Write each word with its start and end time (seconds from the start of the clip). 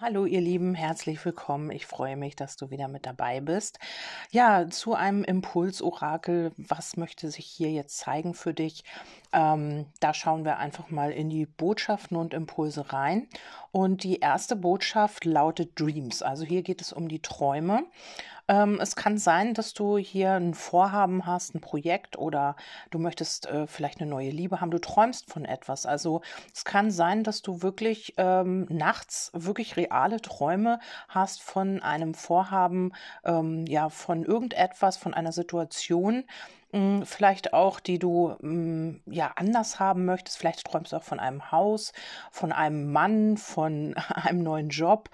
Hallo 0.00 0.26
ihr 0.26 0.40
Lieben, 0.40 0.76
herzlich 0.76 1.24
willkommen. 1.24 1.72
Ich 1.72 1.84
freue 1.84 2.16
mich, 2.16 2.36
dass 2.36 2.54
du 2.54 2.70
wieder 2.70 2.86
mit 2.86 3.04
dabei 3.04 3.40
bist. 3.40 3.80
Ja, 4.30 4.70
zu 4.70 4.94
einem 4.94 5.24
Impulsorakel. 5.24 6.52
Was 6.56 6.96
möchte 6.96 7.32
sich 7.32 7.46
hier 7.46 7.72
jetzt 7.72 7.98
zeigen 7.98 8.34
für 8.34 8.54
dich? 8.54 8.84
Ähm, 9.32 9.86
da 9.98 10.14
schauen 10.14 10.44
wir 10.44 10.58
einfach 10.58 10.90
mal 10.90 11.10
in 11.10 11.30
die 11.30 11.46
Botschaften 11.46 12.16
und 12.16 12.32
Impulse 12.32 12.92
rein. 12.92 13.26
Und 13.72 14.04
die 14.04 14.20
erste 14.20 14.54
Botschaft 14.54 15.24
lautet 15.24 15.72
Dreams. 15.80 16.22
Also 16.22 16.44
hier 16.44 16.62
geht 16.62 16.80
es 16.80 16.92
um 16.92 17.08
die 17.08 17.20
Träume. 17.20 17.82
Ähm, 18.48 18.78
es 18.80 18.96
kann 18.96 19.18
sein, 19.18 19.52
dass 19.52 19.74
du 19.74 19.98
hier 19.98 20.32
ein 20.32 20.54
Vorhaben 20.54 21.26
hast, 21.26 21.54
ein 21.54 21.60
Projekt 21.60 22.16
oder 22.18 22.56
du 22.90 22.98
möchtest 22.98 23.46
äh, 23.46 23.66
vielleicht 23.66 24.00
eine 24.00 24.08
neue 24.08 24.30
Liebe 24.30 24.60
haben. 24.60 24.70
Du 24.70 24.80
träumst 24.80 25.30
von 25.30 25.44
etwas. 25.44 25.84
Also 25.84 26.22
es 26.54 26.64
kann 26.64 26.90
sein, 26.90 27.24
dass 27.24 27.42
du 27.42 27.62
wirklich 27.62 28.14
ähm, 28.16 28.66
nachts 28.70 29.30
wirklich 29.34 29.76
reale 29.76 30.20
Träume 30.22 30.80
hast 31.08 31.42
von 31.42 31.82
einem 31.82 32.14
Vorhaben, 32.14 32.92
ähm, 33.24 33.66
ja, 33.66 33.90
von 33.90 34.24
irgendetwas, 34.24 34.96
von 34.96 35.12
einer 35.12 35.32
Situation, 35.32 36.24
vielleicht 37.04 37.54
auch, 37.54 37.80
die 37.80 37.98
du 37.98 38.36
hm, 38.40 39.00
ja 39.06 39.32
anders 39.36 39.80
haben 39.80 40.04
möchtest. 40.04 40.38
Vielleicht 40.38 40.64
träumst 40.64 40.92
du 40.92 40.96
auch 40.96 41.02
von 41.02 41.18
einem 41.18 41.50
Haus, 41.50 41.92
von 42.30 42.52
einem 42.52 42.92
Mann, 42.92 43.36
von 43.36 43.94
einem 44.14 44.42
neuen 44.42 44.68
Job. 44.68 45.08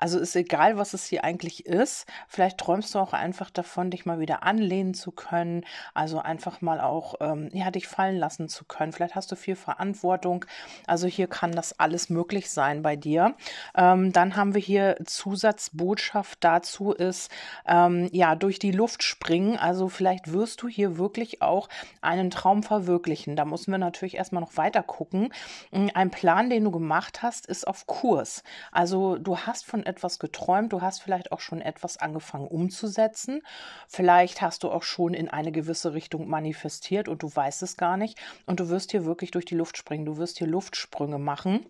Also 0.00 0.18
ist 0.18 0.34
egal, 0.34 0.78
was 0.78 0.94
es 0.94 1.04
hier 1.04 1.24
eigentlich 1.24 1.66
ist. 1.66 2.06
Vielleicht 2.26 2.56
träumst 2.56 2.94
du 2.94 2.98
auch 2.98 3.12
einfach 3.12 3.50
davon, 3.50 3.90
dich 3.90 4.06
mal 4.06 4.18
wieder 4.18 4.42
anlehnen 4.42 4.94
zu 4.94 5.12
können. 5.12 5.64
Also 5.92 6.20
einfach 6.20 6.62
mal 6.62 6.80
auch, 6.80 7.16
ähm, 7.20 7.50
ja, 7.52 7.70
dich 7.70 7.86
fallen 7.86 8.16
lassen 8.16 8.48
zu 8.48 8.64
können. 8.64 8.92
Vielleicht 8.92 9.14
hast 9.14 9.30
du 9.30 9.36
viel 9.36 9.56
Verantwortung. 9.56 10.46
Also 10.86 11.06
hier 11.06 11.26
kann 11.26 11.52
das 11.52 11.78
alles 11.78 12.08
möglich 12.08 12.50
sein 12.50 12.80
bei 12.80 12.96
dir. 12.96 13.34
Ähm, 13.74 14.12
dann 14.12 14.36
haben 14.36 14.54
wir 14.54 14.62
hier 14.62 14.96
Zusatzbotschaft 15.04 16.38
dazu 16.40 16.92
ist, 16.92 17.30
ähm, 17.66 18.08
ja, 18.10 18.36
durch 18.36 18.58
die 18.58 18.72
Luft 18.72 19.02
springen. 19.02 19.58
Also 19.58 19.90
vielleicht 19.90 20.32
wirst 20.32 20.62
du 20.62 20.68
hier 20.68 20.96
wirklich 21.00 21.42
auch 21.42 21.68
einen 22.00 22.30
Traum 22.30 22.62
verwirklichen. 22.62 23.34
Da 23.34 23.44
müssen 23.44 23.72
wir 23.72 23.78
natürlich 23.78 24.14
erstmal 24.14 24.42
noch 24.42 24.56
weiter 24.56 24.84
gucken. 24.84 25.32
Hm, 25.72 25.90
ein 25.94 26.10
Plan, 26.10 26.48
den 26.48 26.62
du 26.62 26.70
gemacht 26.70 27.22
hast, 27.22 27.46
ist 27.46 27.66
auf 27.66 27.86
Kurs. 27.86 28.44
Also 28.70 29.16
du 29.16 29.38
hast 29.38 29.66
von 29.66 29.84
etwas 29.84 30.20
geträumt, 30.20 30.72
du 30.72 30.80
hast 30.80 31.02
vielleicht 31.02 31.32
auch 31.32 31.40
schon 31.40 31.60
etwas 31.60 31.96
angefangen 31.96 32.46
umzusetzen. 32.46 33.42
Vielleicht 33.88 34.42
hast 34.42 34.62
du 34.62 34.70
auch 34.70 34.84
schon 34.84 35.14
in 35.14 35.28
eine 35.28 35.50
gewisse 35.50 35.94
Richtung 35.94 36.28
manifestiert 36.28 37.08
und 37.08 37.24
du 37.24 37.34
weißt 37.34 37.62
es 37.64 37.76
gar 37.76 37.96
nicht. 37.96 38.18
Und 38.46 38.60
du 38.60 38.68
wirst 38.68 38.92
hier 38.92 39.04
wirklich 39.04 39.32
durch 39.32 39.46
die 39.46 39.56
Luft 39.56 39.76
springen. 39.76 40.04
Du 40.04 40.18
wirst 40.18 40.38
hier 40.38 40.46
Luftsprünge 40.46 41.18
machen. 41.18 41.66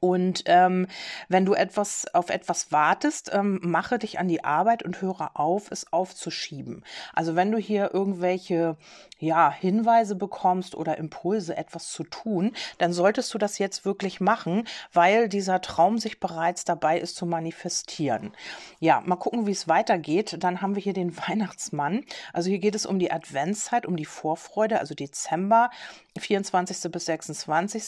Und 0.00 0.44
ähm, 0.46 0.86
wenn 1.28 1.44
du 1.44 1.54
etwas 1.54 2.06
auf 2.14 2.30
etwas 2.30 2.70
wartest, 2.70 3.30
ähm, 3.32 3.58
mache 3.62 3.98
dich 3.98 4.18
an 4.18 4.28
die 4.28 4.44
Arbeit 4.44 4.82
und 4.82 5.00
höre 5.02 5.30
auf, 5.34 5.70
es 5.70 5.92
aufzuschieben. 5.92 6.84
Also 7.14 7.34
wenn 7.34 7.50
du 7.50 7.58
hier 7.58 7.92
irgendwelche 7.92 8.76
ja, 9.18 9.50
Hinweise 9.50 10.14
bekommst 10.14 10.76
oder 10.76 10.98
Impulse, 10.98 11.56
etwas 11.56 11.90
zu 11.90 12.04
tun, 12.04 12.52
dann 12.78 12.92
solltest 12.92 13.34
du 13.34 13.38
das 13.38 13.58
jetzt 13.58 13.84
wirklich 13.84 14.20
machen, 14.20 14.64
weil 14.92 15.28
dieser 15.28 15.60
Traum 15.60 15.98
sich 15.98 16.20
bereits 16.20 16.64
dabei 16.64 17.00
ist 17.00 17.16
zu 17.16 17.26
manifestieren. 17.26 18.32
Ja, 18.78 19.00
mal 19.04 19.16
gucken, 19.16 19.46
wie 19.46 19.52
es 19.52 19.66
weitergeht. 19.66 20.36
Dann 20.40 20.62
haben 20.62 20.76
wir 20.76 20.82
hier 20.82 20.92
den 20.92 21.16
Weihnachtsmann. 21.28 22.04
Also 22.32 22.50
hier 22.50 22.60
geht 22.60 22.76
es 22.76 22.86
um 22.86 22.98
die 22.98 23.10
Adventszeit, 23.10 23.86
um 23.86 23.96
die 23.96 24.04
Vorfreude, 24.04 24.78
also 24.78 24.94
Dezember, 24.94 25.70
24. 26.18 26.90
bis 26.90 27.06
26. 27.06 27.84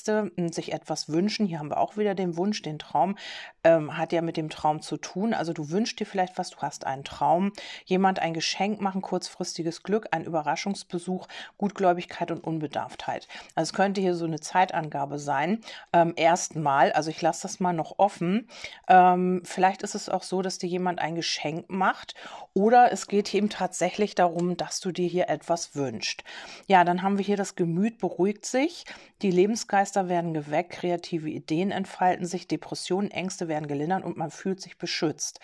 sich 0.53 0.73
etwas 0.73 1.09
wünschen. 1.09 1.47
Hier 1.47 1.59
haben 1.59 1.71
wir 1.71 1.79
auch 1.79 1.90
wieder 1.97 2.15
den 2.15 2.37
Wunsch, 2.37 2.63
den 2.63 2.79
Traum 2.79 3.17
ähm, 3.65 3.97
hat 3.97 4.13
ja 4.13 4.23
mit 4.23 4.37
dem 4.37 4.51
Traum 4.51 4.81
zu 4.81 4.97
tun. 4.97 5.35
Also 5.35 5.53
du 5.53 5.71
wünschst 5.71 6.01
dir 6.01 6.07
vielleicht 6.07 6.39
was, 6.39 6.51
du 6.51 6.59
hast 6.59 6.87
einen 6.87 7.05
Traum, 7.05 7.53
jemand 7.85 8.19
ein 8.19 8.35
Geschenk 8.35 8.81
machen, 8.81 9.03
kurzfristiges 9.03 9.83
Glück, 9.83 10.09
ein 10.11 10.25
Überraschungsbesuch, 10.25 11.27
Gutgläubigkeit 11.59 12.31
und 12.31 12.45
Unbedarftheit. 12.45 13.29
Also 13.55 13.71
es 13.71 13.73
könnte 13.75 14.01
hier 14.01 14.15
so 14.15 14.25
eine 14.25 14.41
Zeitangabe 14.41 15.19
sein. 15.19 15.61
Ähm, 15.93 16.15
erstmal, 16.17 16.93
also 16.93 17.11
ich 17.11 17.21
lasse 17.21 17.43
das 17.43 17.61
mal 17.61 17.73
noch 17.73 17.99
offen. 17.99 18.49
Ähm, 18.89 19.43
vielleicht 19.45 19.83
ist 19.83 19.95
es 19.95 20.09
auch 20.09 20.23
so, 20.23 20.43
dass 20.43 20.59
dir 20.59 20.69
jemand 20.69 21.01
ein 21.01 21.15
Geschenk 21.15 21.69
macht 21.69 22.15
oder 22.55 22.93
es 22.93 23.07
geht 23.07 23.33
eben 23.35 23.51
tatsächlich 23.51 24.15
darum, 24.15 24.57
dass 24.57 24.81
du 24.81 24.93
dir 24.93 25.09
hier 25.09 25.29
etwas 25.29 25.75
wünschst. 25.75 26.25
Ja, 26.67 26.85
dann 26.85 27.03
haben 27.03 27.19
wir 27.19 27.25
hier 27.25 27.37
das 27.37 27.57
Gemüt 27.57 27.99
beruhigt 27.99 28.47
sich, 28.47 28.85
die 29.23 29.31
Lebensgeister 29.31 30.09
werden 30.09 30.33
geweckt, 30.33 30.71
kreative 30.71 31.29
Ideen 31.29 31.71
entfalten 31.81 32.27
sich, 32.27 32.47
Depressionen, 32.47 33.11
Ängste 33.11 33.49
werden 33.49 33.67
gelindert 33.67 34.05
und 34.05 34.17
man 34.17 34.31
fühlt 34.31 34.61
sich 34.61 34.77
beschützt. 34.77 35.41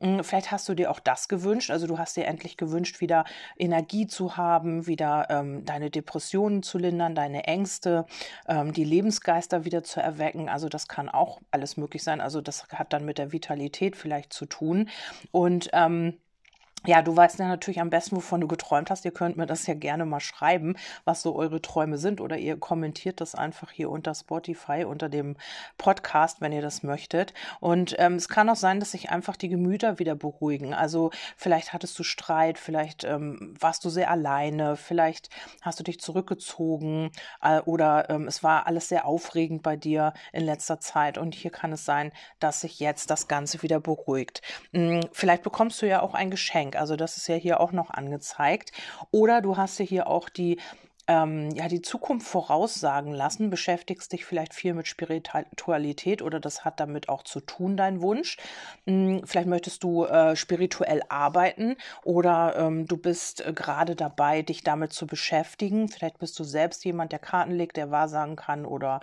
Hm, 0.00 0.22
vielleicht 0.24 0.50
hast 0.50 0.68
du 0.68 0.74
dir 0.74 0.90
auch 0.90 1.00
das 1.00 1.28
gewünscht, 1.28 1.70
also 1.70 1.86
du 1.86 1.98
hast 1.98 2.16
dir 2.16 2.26
endlich 2.26 2.56
gewünscht, 2.56 3.00
wieder 3.00 3.24
Energie 3.56 4.06
zu 4.06 4.36
haben, 4.36 4.86
wieder 4.86 5.28
ähm, 5.30 5.64
deine 5.64 5.90
Depressionen 5.90 6.62
zu 6.62 6.78
lindern, 6.78 7.14
deine 7.14 7.44
Ängste, 7.44 8.06
ähm, 8.48 8.72
die 8.72 8.84
Lebensgeister 8.84 9.64
wieder 9.64 9.82
zu 9.82 10.00
erwecken. 10.00 10.48
Also 10.48 10.68
das 10.68 10.88
kann 10.88 11.08
auch 11.08 11.40
alles 11.50 11.76
möglich 11.76 12.02
sein. 12.02 12.20
Also 12.20 12.40
das 12.40 12.68
hat 12.68 12.92
dann 12.92 13.04
mit 13.04 13.18
der 13.18 13.32
Vitalität 13.32 13.96
vielleicht 13.96 14.32
zu 14.32 14.46
tun. 14.46 14.88
Und 15.30 15.70
ähm, 15.72 16.18
ja, 16.84 17.02
du 17.02 17.16
weißt 17.16 17.38
ja 17.40 17.48
natürlich 17.48 17.80
am 17.80 17.90
besten, 17.90 18.16
wovon 18.16 18.40
du 18.40 18.46
geträumt 18.46 18.90
hast. 18.90 19.04
Ihr 19.04 19.10
könnt 19.10 19.36
mir 19.36 19.46
das 19.46 19.66
ja 19.66 19.74
gerne 19.74 20.04
mal 20.04 20.20
schreiben, 20.20 20.76
was 21.04 21.22
so 21.22 21.34
eure 21.34 21.60
Träume 21.60 21.98
sind. 21.98 22.20
Oder 22.20 22.38
ihr 22.38 22.58
kommentiert 22.58 23.20
das 23.20 23.34
einfach 23.34 23.72
hier 23.72 23.90
unter 23.90 24.14
Spotify, 24.14 24.84
unter 24.84 25.08
dem 25.08 25.36
Podcast, 25.78 26.40
wenn 26.40 26.52
ihr 26.52 26.62
das 26.62 26.84
möchtet. 26.84 27.34
Und 27.58 27.96
ähm, 27.98 28.14
es 28.14 28.28
kann 28.28 28.48
auch 28.48 28.56
sein, 28.56 28.78
dass 28.78 28.92
sich 28.92 29.10
einfach 29.10 29.36
die 29.36 29.48
Gemüter 29.48 29.98
wieder 29.98 30.14
beruhigen. 30.14 30.74
Also 30.74 31.10
vielleicht 31.36 31.72
hattest 31.72 31.98
du 31.98 32.04
Streit, 32.04 32.58
vielleicht 32.58 33.02
ähm, 33.02 33.56
warst 33.58 33.84
du 33.84 33.90
sehr 33.90 34.10
alleine, 34.10 34.76
vielleicht 34.76 35.28
hast 35.62 35.80
du 35.80 35.84
dich 35.84 36.00
zurückgezogen 36.00 37.10
äh, 37.42 37.60
oder 37.60 38.10
ähm, 38.10 38.28
es 38.28 38.44
war 38.44 38.66
alles 38.66 38.88
sehr 38.88 39.06
aufregend 39.06 39.64
bei 39.64 39.76
dir 39.76 40.12
in 40.32 40.44
letzter 40.44 40.78
Zeit. 40.78 41.18
Und 41.18 41.34
hier 41.34 41.50
kann 41.50 41.72
es 41.72 41.84
sein, 41.84 42.12
dass 42.38 42.60
sich 42.60 42.78
jetzt 42.78 43.10
das 43.10 43.26
Ganze 43.26 43.62
wieder 43.62 43.80
beruhigt. 43.80 44.42
Hm, 44.72 45.00
vielleicht 45.10 45.42
bekommst 45.42 45.82
du 45.82 45.86
ja 45.88 46.00
auch 46.00 46.14
ein 46.14 46.30
Geschenk. 46.30 46.65
Also 46.74 46.96
das 46.96 47.16
ist 47.16 47.28
ja 47.28 47.36
hier 47.36 47.60
auch 47.60 47.70
noch 47.70 47.90
angezeigt. 47.90 48.72
Oder 49.12 49.42
du 49.42 49.56
hast 49.56 49.78
ja 49.78 49.84
hier 49.84 50.06
auch 50.08 50.28
die 50.28 50.58
ähm, 51.08 51.50
ja, 51.50 51.68
die 51.68 51.82
Zukunft 51.82 52.26
voraussagen 52.26 53.12
lassen, 53.12 53.48
beschäftigst 53.48 54.12
dich 54.12 54.24
vielleicht 54.24 54.54
viel 54.54 54.74
mit 54.74 54.88
Spiritualität 54.88 56.20
oder 56.20 56.40
das 56.40 56.64
hat 56.64 56.80
damit 56.80 57.08
auch 57.08 57.22
zu 57.22 57.40
tun, 57.40 57.76
dein 57.76 58.00
Wunsch. 58.00 58.38
Hm, 58.86 59.22
vielleicht 59.24 59.46
möchtest 59.46 59.84
du 59.84 60.04
äh, 60.04 60.34
spirituell 60.34 61.02
arbeiten 61.08 61.76
oder 62.02 62.56
ähm, 62.56 62.86
du 62.86 62.96
bist 62.96 63.46
äh, 63.46 63.52
gerade 63.52 63.94
dabei, 63.94 64.42
dich 64.42 64.64
damit 64.64 64.92
zu 64.92 65.06
beschäftigen. 65.06 65.88
Vielleicht 65.88 66.18
bist 66.18 66.38
du 66.40 66.44
selbst 66.44 66.84
jemand, 66.84 67.12
der 67.12 67.20
Karten 67.20 67.52
legt, 67.52 67.76
der 67.76 67.90
wahrsagen 67.92 68.34
kann 68.34 68.66
oder 68.66 69.00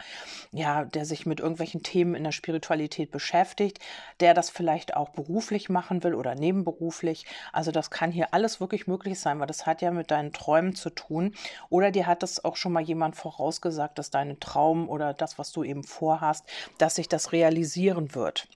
ja, 0.51 0.83
der 0.83 1.05
sich 1.05 1.25
mit 1.25 1.39
irgendwelchen 1.39 1.83
Themen 1.83 2.15
in 2.15 2.25
der 2.25 2.31
Spiritualität 2.33 3.11
beschäftigt, 3.11 3.79
der 4.19 4.33
das 4.33 4.49
vielleicht 4.49 4.97
auch 4.97 5.09
beruflich 5.09 5.69
machen 5.69 6.03
will 6.03 6.15
oder 6.15 6.35
nebenberuflich. 6.35 7.25
Also 7.53 7.71
das 7.71 7.91
kann 7.91 8.11
hier 8.11 8.33
alles 8.33 8.59
wirklich 8.59 8.87
möglich 8.87 9.19
sein, 9.19 9.39
weil 9.39 9.47
das 9.47 9.65
hat 9.65 9.81
ja 9.81 9.91
mit 9.91 10.11
deinen 10.11 10.33
Träumen 10.33 10.75
zu 10.75 10.89
tun 10.89 11.33
oder 11.69 11.92
dir 11.93 12.07
hat 12.07 12.23
das 12.23 12.43
auch 12.43 12.55
schon 12.55 12.73
mal 12.73 12.83
jemand 12.83 13.15
vorausgesagt, 13.15 13.97
dass 13.97 14.09
dein 14.09 14.39
Traum 14.39 14.89
oder 14.89 15.13
das, 15.13 15.39
was 15.39 15.51
du 15.51 15.63
eben 15.63 15.83
vorhast, 15.83 16.45
dass 16.77 16.95
sich 16.95 17.07
das 17.07 17.31
realisieren 17.31 18.15
wird. 18.15 18.47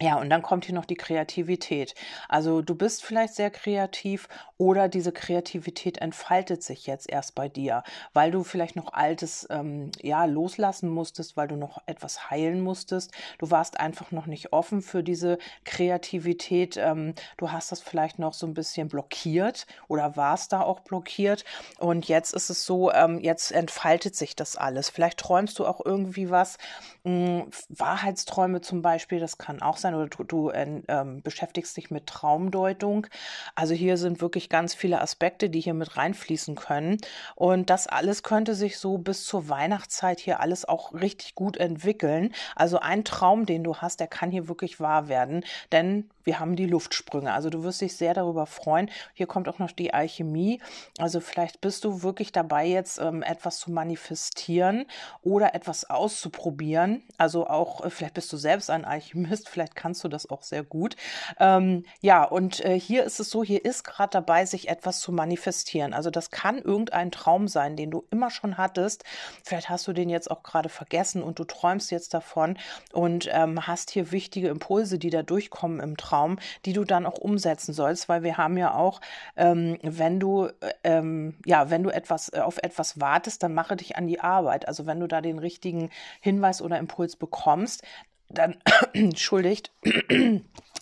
Ja, 0.00 0.16
und 0.16 0.28
dann 0.28 0.42
kommt 0.42 0.64
hier 0.64 0.74
noch 0.74 0.86
die 0.86 0.96
Kreativität. 0.96 1.94
Also 2.28 2.62
du 2.62 2.74
bist 2.74 3.04
vielleicht 3.04 3.34
sehr 3.34 3.50
kreativ 3.50 4.28
oder 4.56 4.88
diese 4.88 5.12
Kreativität 5.12 5.98
entfaltet 5.98 6.62
sich 6.62 6.86
jetzt 6.86 7.10
erst 7.10 7.34
bei 7.34 7.48
dir, 7.48 7.82
weil 8.12 8.30
du 8.30 8.44
vielleicht 8.44 8.76
noch 8.76 8.92
Altes 8.92 9.46
ähm, 9.50 9.90
ja 10.00 10.24
loslassen 10.26 10.88
musstest, 10.88 11.36
weil 11.36 11.48
du 11.48 11.56
noch 11.56 11.82
etwas 11.86 12.30
heilen 12.30 12.60
musstest. 12.60 13.12
Du 13.38 13.50
warst 13.50 13.80
einfach 13.80 14.12
noch 14.12 14.26
nicht 14.26 14.52
offen 14.52 14.80
für 14.80 15.02
diese 15.02 15.38
Kreativität. 15.64 16.76
Ähm, 16.76 17.14
du 17.36 17.50
hast 17.50 17.72
das 17.72 17.80
vielleicht 17.80 18.18
noch 18.18 18.34
so 18.34 18.46
ein 18.46 18.54
bisschen 18.54 18.88
blockiert 18.88 19.66
oder 19.88 20.16
warst 20.16 20.52
da 20.52 20.60
auch 20.60 20.80
blockiert. 20.80 21.44
Und 21.78 22.06
jetzt 22.06 22.32
ist 22.32 22.50
es 22.50 22.64
so, 22.64 22.92
ähm, 22.92 23.18
jetzt 23.20 23.50
entfaltet 23.50 24.14
sich 24.14 24.36
das 24.36 24.56
alles. 24.56 24.88
Vielleicht 24.88 25.18
träumst 25.18 25.58
du 25.58 25.66
auch 25.66 25.80
irgendwie 25.84 26.30
was. 26.30 26.58
Hm, 27.04 27.50
Wahrheitsträume 27.68 28.60
zum 28.60 28.82
Beispiel, 28.82 29.18
das 29.18 29.38
kann 29.38 29.62
auch 29.62 29.76
sein 29.76 29.94
oder 29.94 30.08
du, 30.08 30.24
du 30.24 30.50
äh, 30.50 30.82
ähm, 30.88 31.22
beschäftigst 31.22 31.76
dich 31.76 31.90
mit 31.90 32.06
Traumdeutung. 32.06 33.06
Also 33.54 33.74
hier 33.74 33.96
sind 33.96 34.20
wirklich 34.20 34.43
ganz 34.50 34.74
viele 34.74 35.00
Aspekte, 35.00 35.50
die 35.50 35.60
hier 35.60 35.74
mit 35.74 35.96
reinfließen 35.96 36.54
können. 36.54 36.98
Und 37.34 37.70
das 37.70 37.86
alles 37.86 38.22
könnte 38.22 38.54
sich 38.54 38.78
so 38.78 38.98
bis 38.98 39.24
zur 39.24 39.48
Weihnachtszeit 39.48 40.20
hier 40.20 40.40
alles 40.40 40.64
auch 40.64 40.94
richtig 40.94 41.34
gut 41.34 41.56
entwickeln. 41.56 42.32
Also 42.56 42.78
ein 42.80 43.04
Traum, 43.04 43.46
den 43.46 43.64
du 43.64 43.76
hast, 43.76 44.00
der 44.00 44.08
kann 44.08 44.30
hier 44.30 44.48
wirklich 44.48 44.80
wahr 44.80 45.08
werden. 45.08 45.44
Denn 45.72 46.10
wir 46.24 46.40
haben 46.40 46.56
die 46.56 46.66
Luftsprünge. 46.66 47.32
Also 47.32 47.50
du 47.50 47.62
wirst 47.62 47.80
dich 47.80 47.96
sehr 47.96 48.14
darüber 48.14 48.46
freuen. 48.46 48.90
Hier 49.12 49.26
kommt 49.26 49.48
auch 49.48 49.58
noch 49.58 49.70
die 49.70 49.94
Alchemie. 49.94 50.60
Also 50.98 51.20
vielleicht 51.20 51.60
bist 51.60 51.84
du 51.84 52.02
wirklich 52.02 52.32
dabei, 52.32 52.66
jetzt 52.66 52.98
ähm, 52.98 53.22
etwas 53.22 53.58
zu 53.58 53.70
manifestieren 53.70 54.86
oder 55.22 55.54
etwas 55.54 55.88
auszuprobieren. 55.88 57.02
Also 57.18 57.46
auch, 57.46 57.84
äh, 57.84 57.90
vielleicht 57.90 58.14
bist 58.14 58.32
du 58.32 58.36
selbst 58.36 58.70
ein 58.70 58.84
Alchemist, 58.84 59.48
vielleicht 59.54 59.76
kannst 59.76 60.02
du 60.02 60.08
das 60.08 60.28
auch 60.28 60.42
sehr 60.42 60.62
gut. 60.62 60.96
Ähm, 61.38 61.84
ja, 62.00 62.24
und 62.24 62.64
äh, 62.64 62.78
hier 62.78 63.04
ist 63.04 63.20
es 63.20 63.30
so, 63.30 63.44
hier 63.44 63.64
ist 63.64 63.84
gerade 63.84 64.10
dabei, 64.10 64.46
sich 64.46 64.68
etwas 64.68 65.00
zu 65.00 65.12
manifestieren. 65.12 65.92
Also 65.92 66.10
das 66.10 66.30
kann 66.30 66.58
irgendein 66.58 67.10
Traum 67.10 67.48
sein, 67.48 67.76
den 67.76 67.90
du 67.90 68.06
immer 68.10 68.30
schon 68.30 68.56
hattest. 68.56 69.04
Vielleicht 69.44 69.68
hast 69.68 69.86
du 69.86 69.92
den 69.92 70.08
jetzt 70.08 70.30
auch 70.30 70.42
gerade 70.42 70.68
vergessen 70.68 71.22
und 71.22 71.38
du 71.38 71.44
träumst 71.44 71.90
jetzt 71.90 72.14
davon 72.14 72.58
und 72.92 73.28
ähm, 73.30 73.66
hast 73.66 73.90
hier 73.90 74.10
wichtige 74.10 74.48
Impulse, 74.48 74.98
die 74.98 75.10
da 75.10 75.22
durchkommen 75.22 75.80
im 75.80 75.96
Traum. 75.96 76.13
Traum, 76.14 76.38
die 76.64 76.72
du 76.72 76.84
dann 76.84 77.06
auch 77.06 77.18
umsetzen 77.18 77.72
sollst, 77.72 78.08
weil 78.08 78.22
wir 78.22 78.36
haben 78.36 78.56
ja 78.56 78.74
auch, 78.74 79.00
ähm, 79.36 79.78
wenn 79.82 80.20
du, 80.20 80.48
ähm, 80.84 81.34
ja, 81.44 81.70
wenn 81.70 81.82
du 81.82 81.90
etwas 81.90 82.32
äh, 82.32 82.38
auf 82.38 82.58
etwas 82.58 83.00
wartest, 83.00 83.42
dann 83.42 83.54
mache 83.54 83.76
dich 83.76 83.96
an 83.96 84.06
die 84.06 84.20
Arbeit. 84.20 84.68
Also 84.68 84.86
wenn 84.86 85.00
du 85.00 85.08
da 85.08 85.20
den 85.20 85.38
richtigen 85.40 85.90
Hinweis 86.20 86.62
oder 86.62 86.78
Impuls 86.78 87.16
bekommst, 87.16 87.82
dann 88.28 88.56
entschuldigt 88.92 89.72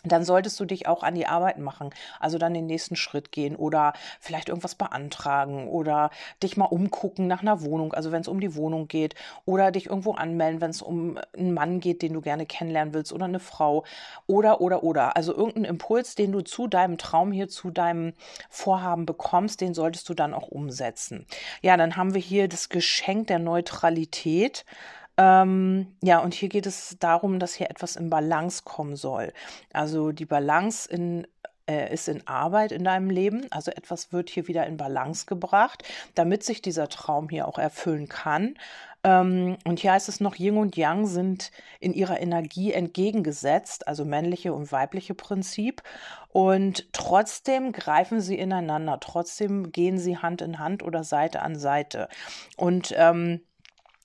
dann 0.05 0.25
solltest 0.25 0.59
du 0.59 0.65
dich 0.65 0.89
auch 0.89 1.03
an 1.03 1.15
die 1.15 1.27
Arbeit 1.27 1.59
machen. 1.59 1.91
Also 2.19 2.39
dann 2.39 2.55
den 2.55 2.67
nächsten 2.67 2.97
Schritt 2.97 3.33
gehen 3.33 3.55
oder 3.55 3.93
vielleicht 4.21 4.49
irgendwas 4.49 4.75
beantragen 4.75 5.69
oder 5.69 6.11
dich 6.43 6.57
mal 6.57 6.65
umgucken 6.67 7.27
nach 7.27 7.43
einer 7.43 7.63
Wohnung, 7.63 7.93
also 7.93 8.11
wenn 8.13 8.23
es 8.23 8.29
um 8.29 8.41
die 8.41 8.57
Wohnung 8.57 8.89
geht 8.89 9.15
oder 9.45 9.71
dich 9.71 9.87
irgendwo 9.87 10.15
anmelden, 10.15 10.61
wenn 10.61 10.71
es 10.71 10.83
um 10.83 11.19
einen 11.37 11.55
Mann 11.55 11.81
geht, 11.81 12.03
den 12.03 12.13
du 12.13 12.21
gerne 12.21 12.47
kennenlernen 12.47 12.95
willst 12.95 13.13
oder 13.13 13.27
eine 13.27 13.41
Frau 13.41 13.85
oder, 14.27 14.61
oder, 14.61 14.83
oder. 14.83 15.17
Also 15.17 15.35
irgendeinen 15.35 15.67
Impuls, 15.67 16.15
den 16.15 16.33
du 16.33 16.41
zu 16.41 16.67
deinem 16.67 16.99
Traum 16.99 17.33
hier, 17.33 17.49
zu 17.49 17.71
deinem 17.71 18.15
Vorhaben 18.51 19.07
bekommst, 19.07 19.61
den 19.61 19.75
solltest 19.75 20.09
du 20.09 20.15
dann 20.15 20.35
auch 20.35 20.49
umsetzen. 20.49 21.27
Ja, 21.61 21.77
dann 21.77 21.97
haben 21.97 22.15
wir 22.15 22.21
hier 22.21 22.49
das 22.49 22.69
Geschenk 22.69 23.29
der 23.29 23.39
Neutralität. 23.39 24.65
Ähm, 25.17 25.97
ja, 26.03 26.21
und 26.21 26.35
hier 26.35 26.49
geht 26.49 26.67
es 26.67 26.97
darum, 26.99 27.39
dass 27.39 27.55
hier 27.55 27.71
etwas 27.71 27.97
in 27.97 28.11
Balance 28.11 28.63
kommen 28.65 28.97
soll. 28.97 29.33
Also 29.73 30.13
die 30.13 30.25
Balance 30.25 30.91
in 30.91 31.27
äh, 31.67 31.93
ist 31.93 32.09
in 32.09 32.27
Arbeit 32.27 32.73
in 32.73 32.85
deinem 32.85 33.11
Leben. 33.11 33.47
Also 33.51 33.71
etwas 33.71 34.13
wird 34.13 34.31
hier 34.31 34.49
wieder 34.49 34.67
in 34.67 34.77
Balance 34.77 35.27
gebracht, 35.27 35.85
damit 36.15 36.45
sich 36.45 36.63
dieser 36.63 36.89
Traum 36.89 37.29
hier 37.29 37.47
auch 37.47 37.59
erfüllen 37.59 38.09
kann. 38.09 38.55
Ähm, 39.05 39.57
und 39.65 39.81
hier 39.81 39.93
heißt 39.93 40.09
es 40.09 40.21
noch, 40.21 40.37
Yin 40.37 40.57
und 40.57 40.77
Yang 40.77 41.07
sind 41.07 41.51
in 41.81 41.93
ihrer 41.93 42.21
Energie 42.21 42.73
entgegengesetzt, 42.73 43.89
also 43.89 44.05
männliche 44.05 44.53
und 44.53 44.71
weibliche 44.73 45.15
Prinzip. 45.15 45.83
Und 46.29 46.93
trotzdem 46.93 47.73
greifen 47.73 48.21
sie 48.21 48.39
ineinander, 48.39 48.99
trotzdem 49.01 49.73
gehen 49.73 49.99
sie 49.99 50.19
Hand 50.19 50.43
in 50.43 50.59
Hand 50.59 50.83
oder 50.83 51.05
Seite 51.05 51.43
an 51.43 51.57
Seite. 51.59 52.09
Und 52.57 52.95
ähm, 52.97 53.41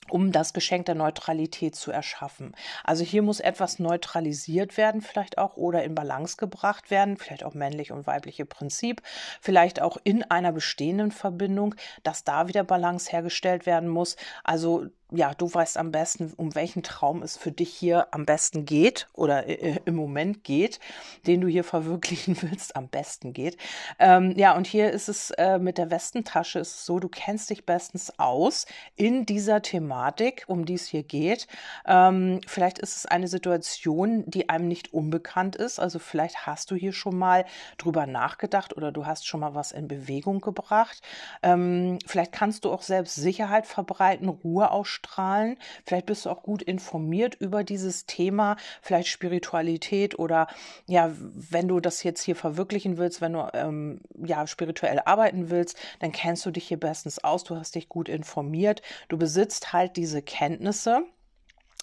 um 0.09 0.31
das 0.31 0.53
Geschenk 0.53 0.85
der 0.85 0.95
Neutralität 0.95 1.75
zu 1.75 1.91
erschaffen. 1.91 2.55
Also 2.83 3.03
hier 3.03 3.21
muss 3.21 3.39
etwas 3.39 3.79
neutralisiert 3.79 4.77
werden, 4.77 5.01
vielleicht 5.01 5.37
auch, 5.37 5.57
oder 5.57 5.83
in 5.83 5.95
Balance 5.95 6.37
gebracht 6.37 6.91
werden, 6.91 7.17
vielleicht 7.17 7.43
auch 7.43 7.53
männlich 7.53 7.91
und 7.91 8.07
weibliche 8.07 8.45
Prinzip, 8.45 9.01
vielleicht 9.41 9.81
auch 9.81 9.97
in 10.03 10.23
einer 10.23 10.51
bestehenden 10.51 11.11
Verbindung, 11.11 11.75
dass 12.03 12.23
da 12.23 12.47
wieder 12.47 12.63
Balance 12.63 13.11
hergestellt 13.11 13.65
werden 13.65 13.89
muss. 13.89 14.15
Also 14.43 14.87
ja, 15.11 15.33
du 15.33 15.53
weißt 15.53 15.77
am 15.77 15.91
besten, 15.91 16.33
um 16.35 16.53
welchen 16.53 16.83
Traum 16.83 17.23
es 17.23 17.37
für 17.37 17.51
dich 17.51 17.73
hier 17.73 18.07
am 18.11 18.25
besten 18.25 18.65
geht 18.65 19.07
oder 19.13 19.47
äh, 19.47 19.79
im 19.85 19.95
Moment 19.95 20.43
geht, 20.43 20.81
den 21.25 21.39
du 21.39 21.47
hier 21.47 21.63
verwirklichen 21.63 22.37
willst, 22.41 22.75
am 22.75 22.89
besten 22.89 23.31
geht. 23.31 23.57
Ähm, 23.99 24.33
ja, 24.35 24.53
und 24.53 24.67
hier 24.67 24.91
ist 24.91 25.07
es 25.07 25.31
äh, 25.31 25.59
mit 25.59 25.77
der 25.77 25.91
Westentasche 25.91 26.59
ist 26.59 26.75
es 26.75 26.85
so, 26.85 26.99
du 26.99 27.07
kennst 27.07 27.49
dich 27.49 27.65
bestens 27.65 28.19
aus 28.19 28.65
in 28.97 29.25
dieser 29.25 29.61
Thematik, 29.61 30.43
um 30.47 30.65
die 30.65 30.73
es 30.73 30.87
hier 30.87 31.03
geht. 31.03 31.47
Ähm, 31.85 32.41
vielleicht 32.45 32.77
ist 32.79 32.97
es 32.97 33.05
eine 33.05 33.29
Situation, 33.29 34.25
die 34.27 34.49
einem 34.49 34.67
nicht 34.67 34.93
unbekannt 34.93 35.55
ist. 35.55 35.79
Also 35.79 35.99
vielleicht 35.99 36.45
hast 36.45 36.69
du 36.69 36.75
hier 36.75 36.91
schon 36.91 37.17
mal 37.17 37.45
drüber 37.77 38.07
nachgedacht 38.07 38.75
oder 38.75 38.91
du 38.91 39.05
hast 39.05 39.25
schon 39.25 39.39
mal 39.39 39.55
was 39.55 39.71
in 39.71 39.87
Bewegung 39.87 40.41
gebracht. 40.41 41.01
Ähm, 41.43 41.97
vielleicht 42.05 42.33
kannst 42.33 42.65
du 42.65 42.73
auch 42.73 42.81
selbst 42.81 43.15
Sicherheit 43.15 43.67
verbreiten, 43.67 44.27
Ruhe 44.27 44.69
ausstrahlen 44.69 44.96
ausstrahlen. 44.97 45.57
Vielleicht 45.85 46.05
bist 46.05 46.25
du 46.25 46.29
auch 46.29 46.43
gut 46.43 46.61
informiert 46.61 47.35
über 47.35 47.63
dieses 47.63 48.05
Thema, 48.05 48.57
vielleicht 48.81 49.07
Spiritualität 49.07 50.17
oder 50.17 50.47
ja, 50.85 51.11
wenn 51.17 51.67
du 51.67 51.79
das 51.79 52.03
jetzt 52.03 52.21
hier 52.21 52.35
verwirklichen 52.35 52.97
willst, 52.97 53.21
wenn 53.21 53.33
du 53.33 53.47
ähm, 53.53 54.01
ja 54.15 54.47
spirituell 54.47 55.01
arbeiten 55.05 55.49
willst, 55.49 55.77
dann 55.99 56.11
kennst 56.11 56.45
du 56.45 56.51
dich 56.51 56.67
hier 56.67 56.79
bestens 56.79 57.23
aus, 57.23 57.43
du 57.43 57.55
hast 57.55 57.75
dich 57.75 57.89
gut 57.89 58.09
informiert, 58.09 58.81
du 59.09 59.17
besitzt 59.17 59.73
halt 59.73 59.97
diese 59.97 60.21
Kenntnisse 60.21 61.03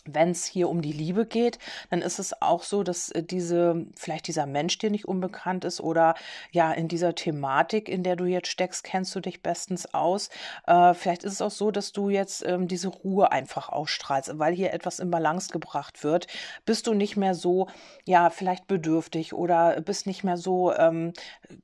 wenn 0.04 0.30
es 0.30 0.44
hier 0.44 0.68
um 0.68 0.82
die 0.82 0.92
Liebe 0.92 1.26
geht, 1.26 1.58
dann 1.90 2.02
ist 2.02 2.18
es 2.18 2.40
auch 2.42 2.62
so, 2.62 2.82
dass 2.82 3.10
äh, 3.10 3.22
diese, 3.22 3.86
vielleicht 3.96 4.26
dieser 4.28 4.46
Mensch 4.46 4.78
dir 4.78 4.90
nicht 4.90 5.06
unbekannt 5.06 5.64
ist 5.64 5.80
oder 5.80 6.14
ja, 6.52 6.72
in 6.72 6.88
dieser 6.88 7.14
Thematik, 7.14 7.88
in 7.88 8.02
der 8.02 8.16
du 8.16 8.24
jetzt 8.24 8.48
steckst, 8.48 8.84
kennst 8.84 9.14
du 9.14 9.20
dich 9.20 9.42
bestens 9.42 9.92
aus. 9.94 10.30
Äh, 10.66 10.94
vielleicht 10.94 11.24
ist 11.24 11.34
es 11.34 11.42
auch 11.42 11.50
so, 11.50 11.70
dass 11.70 11.92
du 11.92 12.08
jetzt 12.10 12.44
ähm, 12.46 12.68
diese 12.68 12.88
Ruhe 12.88 13.32
einfach 13.32 13.68
ausstrahlst, 13.68 14.38
weil 14.38 14.54
hier 14.54 14.72
etwas 14.72 14.98
in 14.98 15.10
Balance 15.10 15.50
gebracht 15.50 16.04
wird. 16.04 16.26
Bist 16.66 16.86
du 16.86 16.94
nicht 16.94 17.16
mehr 17.16 17.34
so, 17.34 17.68
ja, 18.04 18.30
vielleicht 18.30 18.66
bedürftig 18.66 19.32
oder 19.32 19.80
bist 19.80 20.06
nicht 20.06 20.24
mehr 20.24 20.36
so, 20.36 20.72
ähm, 20.74 21.12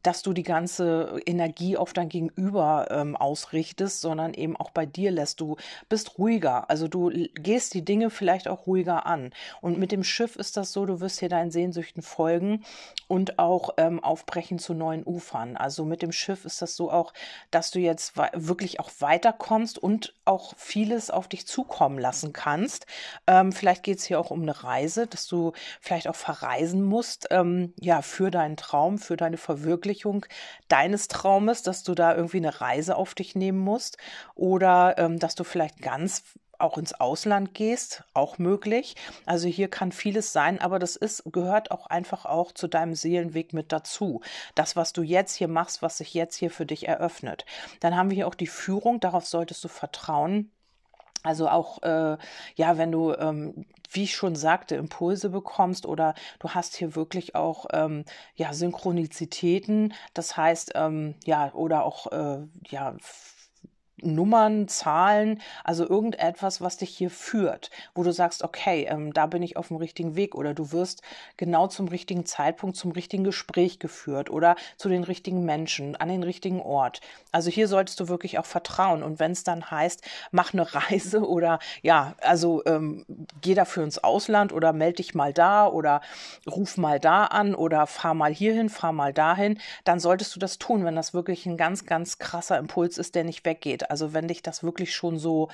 dass 0.02 0.22
du 0.22 0.32
die 0.32 0.42
ganze 0.42 1.20
Energie 1.26 1.76
auf 1.76 1.92
dein 1.92 2.08
Gegenüber 2.08 2.88
ähm, 2.90 3.16
ausrichtest, 3.16 4.00
sondern 4.00 4.34
eben 4.34 4.56
auch 4.56 4.70
bei 4.70 4.86
dir 4.86 5.10
lässt. 5.10 5.40
Du 5.40 5.56
bist 5.88 6.18
ruhiger. 6.18 6.70
Also 6.70 6.88
du 6.88 7.10
gehst 7.34 7.74
die 7.74 7.84
Dinge 7.84 8.10
vielleicht 8.10 8.29
vielleicht 8.30 8.46
auch 8.46 8.68
ruhiger 8.68 9.06
an. 9.06 9.32
Und 9.60 9.78
mit 9.78 9.90
dem 9.90 10.04
Schiff 10.04 10.36
ist 10.36 10.56
das 10.56 10.72
so, 10.72 10.86
du 10.86 11.00
wirst 11.00 11.18
hier 11.18 11.28
deinen 11.28 11.50
Sehnsüchten 11.50 12.00
folgen 12.00 12.64
und 13.08 13.40
auch 13.40 13.70
ähm, 13.76 13.98
aufbrechen 14.02 14.60
zu 14.60 14.72
neuen 14.72 15.04
Ufern. 15.04 15.56
Also 15.56 15.84
mit 15.84 16.00
dem 16.00 16.12
Schiff 16.12 16.44
ist 16.44 16.62
das 16.62 16.76
so 16.76 16.92
auch, 16.92 17.12
dass 17.50 17.72
du 17.72 17.80
jetzt 17.80 18.16
wirklich 18.32 18.78
auch 18.78 18.90
weiterkommst 19.00 19.78
und 19.78 20.14
auch 20.24 20.54
vieles 20.56 21.10
auf 21.10 21.26
dich 21.26 21.44
zukommen 21.48 21.98
lassen 21.98 22.32
kannst. 22.32 22.86
Ähm, 23.26 23.50
vielleicht 23.50 23.82
geht 23.82 23.98
es 23.98 24.04
hier 24.04 24.20
auch 24.20 24.30
um 24.30 24.42
eine 24.42 24.62
Reise, 24.62 25.08
dass 25.08 25.26
du 25.26 25.52
vielleicht 25.80 26.06
auch 26.06 26.14
verreisen 26.14 26.84
musst, 26.84 27.26
ähm, 27.32 27.74
ja, 27.80 28.00
für 28.00 28.30
deinen 28.30 28.56
Traum, 28.56 28.98
für 28.98 29.16
deine 29.16 29.38
Verwirklichung 29.38 30.24
deines 30.68 31.08
Traumes, 31.08 31.64
dass 31.64 31.82
du 31.82 31.96
da 31.96 32.14
irgendwie 32.14 32.36
eine 32.36 32.60
Reise 32.60 32.94
auf 32.94 33.16
dich 33.16 33.34
nehmen 33.34 33.58
musst 33.58 33.96
oder 34.36 34.94
ähm, 34.98 35.18
dass 35.18 35.34
du 35.34 35.42
vielleicht 35.42 35.82
ganz 35.82 36.22
auch 36.60 36.78
ins 36.78 36.94
Ausland 36.94 37.54
gehst, 37.54 38.04
auch 38.14 38.38
möglich. 38.38 38.96
Also 39.26 39.48
hier 39.48 39.68
kann 39.68 39.92
vieles 39.92 40.32
sein, 40.32 40.60
aber 40.60 40.78
das 40.78 40.96
ist, 40.96 41.24
gehört 41.32 41.70
auch 41.70 41.86
einfach 41.86 42.26
auch 42.26 42.52
zu 42.52 42.68
deinem 42.68 42.94
Seelenweg 42.94 43.52
mit 43.52 43.72
dazu. 43.72 44.20
Das, 44.54 44.76
was 44.76 44.92
du 44.92 45.02
jetzt 45.02 45.34
hier 45.34 45.48
machst, 45.48 45.82
was 45.82 45.98
sich 45.98 46.14
jetzt 46.14 46.36
hier 46.36 46.50
für 46.50 46.66
dich 46.66 46.88
eröffnet. 46.88 47.44
Dann 47.80 47.96
haben 47.96 48.10
wir 48.10 48.16
hier 48.16 48.28
auch 48.28 48.34
die 48.34 48.46
Führung, 48.46 49.00
darauf 49.00 49.26
solltest 49.26 49.62
du 49.64 49.68
vertrauen. 49.68 50.50
Also 51.22 51.48
auch, 51.48 51.82
äh, 51.82 52.16
ja, 52.54 52.78
wenn 52.78 52.92
du, 52.92 53.12
ähm, 53.12 53.66
wie 53.90 54.04
ich 54.04 54.14
schon 54.16 54.36
sagte, 54.36 54.76
Impulse 54.76 55.28
bekommst 55.28 55.84
oder 55.84 56.14
du 56.38 56.50
hast 56.50 56.76
hier 56.76 56.94
wirklich 56.94 57.34
auch, 57.34 57.66
ähm, 57.72 58.04
ja, 58.36 58.54
Synchronizitäten, 58.54 59.92
das 60.14 60.36
heißt, 60.36 60.72
ähm, 60.76 61.16
ja, 61.24 61.52
oder 61.52 61.84
auch, 61.84 62.06
äh, 62.12 62.46
ja, 62.70 62.96
Nummern, 64.02 64.68
Zahlen, 64.68 65.40
also 65.64 65.88
irgendetwas, 65.88 66.60
was 66.60 66.76
dich 66.76 66.90
hier 66.90 67.10
führt, 67.10 67.70
wo 67.94 68.02
du 68.02 68.12
sagst, 68.12 68.42
okay, 68.42 68.86
ähm, 68.88 69.12
da 69.12 69.26
bin 69.26 69.42
ich 69.42 69.56
auf 69.56 69.68
dem 69.68 69.76
richtigen 69.76 70.16
Weg 70.16 70.34
oder 70.34 70.54
du 70.54 70.72
wirst 70.72 71.02
genau 71.36 71.66
zum 71.66 71.88
richtigen 71.88 72.26
Zeitpunkt 72.26 72.76
zum 72.76 72.92
richtigen 72.92 73.24
Gespräch 73.24 73.78
geführt 73.78 74.30
oder 74.30 74.56
zu 74.76 74.88
den 74.88 75.04
richtigen 75.04 75.44
Menschen, 75.44 75.96
an 75.96 76.08
den 76.08 76.22
richtigen 76.22 76.60
Ort. 76.60 77.00
Also 77.32 77.50
hier 77.50 77.68
solltest 77.68 78.00
du 78.00 78.08
wirklich 78.08 78.38
auch 78.38 78.46
vertrauen 78.46 79.02
und 79.02 79.18
wenn 79.18 79.32
es 79.32 79.44
dann 79.44 79.70
heißt, 79.70 80.02
mach 80.30 80.52
eine 80.52 80.74
Reise 80.74 81.26
oder 81.28 81.58
ja, 81.82 82.14
also 82.20 82.62
ähm, 82.66 83.04
geh 83.40 83.54
dafür 83.54 83.84
ins 83.84 83.98
Ausland 83.98 84.52
oder 84.52 84.72
melde 84.72 84.96
dich 84.96 85.14
mal 85.14 85.32
da 85.32 85.66
oder 85.66 86.00
ruf 86.46 86.76
mal 86.76 87.00
da 87.00 87.24
an 87.24 87.54
oder 87.54 87.86
fahr 87.86 88.14
mal 88.14 88.32
hierhin, 88.32 88.68
fahr 88.68 88.92
mal 88.92 89.12
dahin, 89.12 89.58
dann 89.84 90.00
solltest 90.00 90.34
du 90.34 90.40
das 90.40 90.58
tun, 90.58 90.84
wenn 90.84 90.96
das 90.96 91.14
wirklich 91.14 91.46
ein 91.46 91.56
ganz, 91.56 91.86
ganz 91.86 92.18
krasser 92.18 92.58
Impuls 92.58 92.98
ist, 92.98 93.14
der 93.14 93.24
nicht 93.24 93.44
weggeht. 93.44 93.89
Also 93.90 94.12
wenn 94.12 94.28
dich 94.28 94.42
das 94.42 94.62
wirklich 94.62 94.94
schon 94.94 95.18
so, 95.18 95.48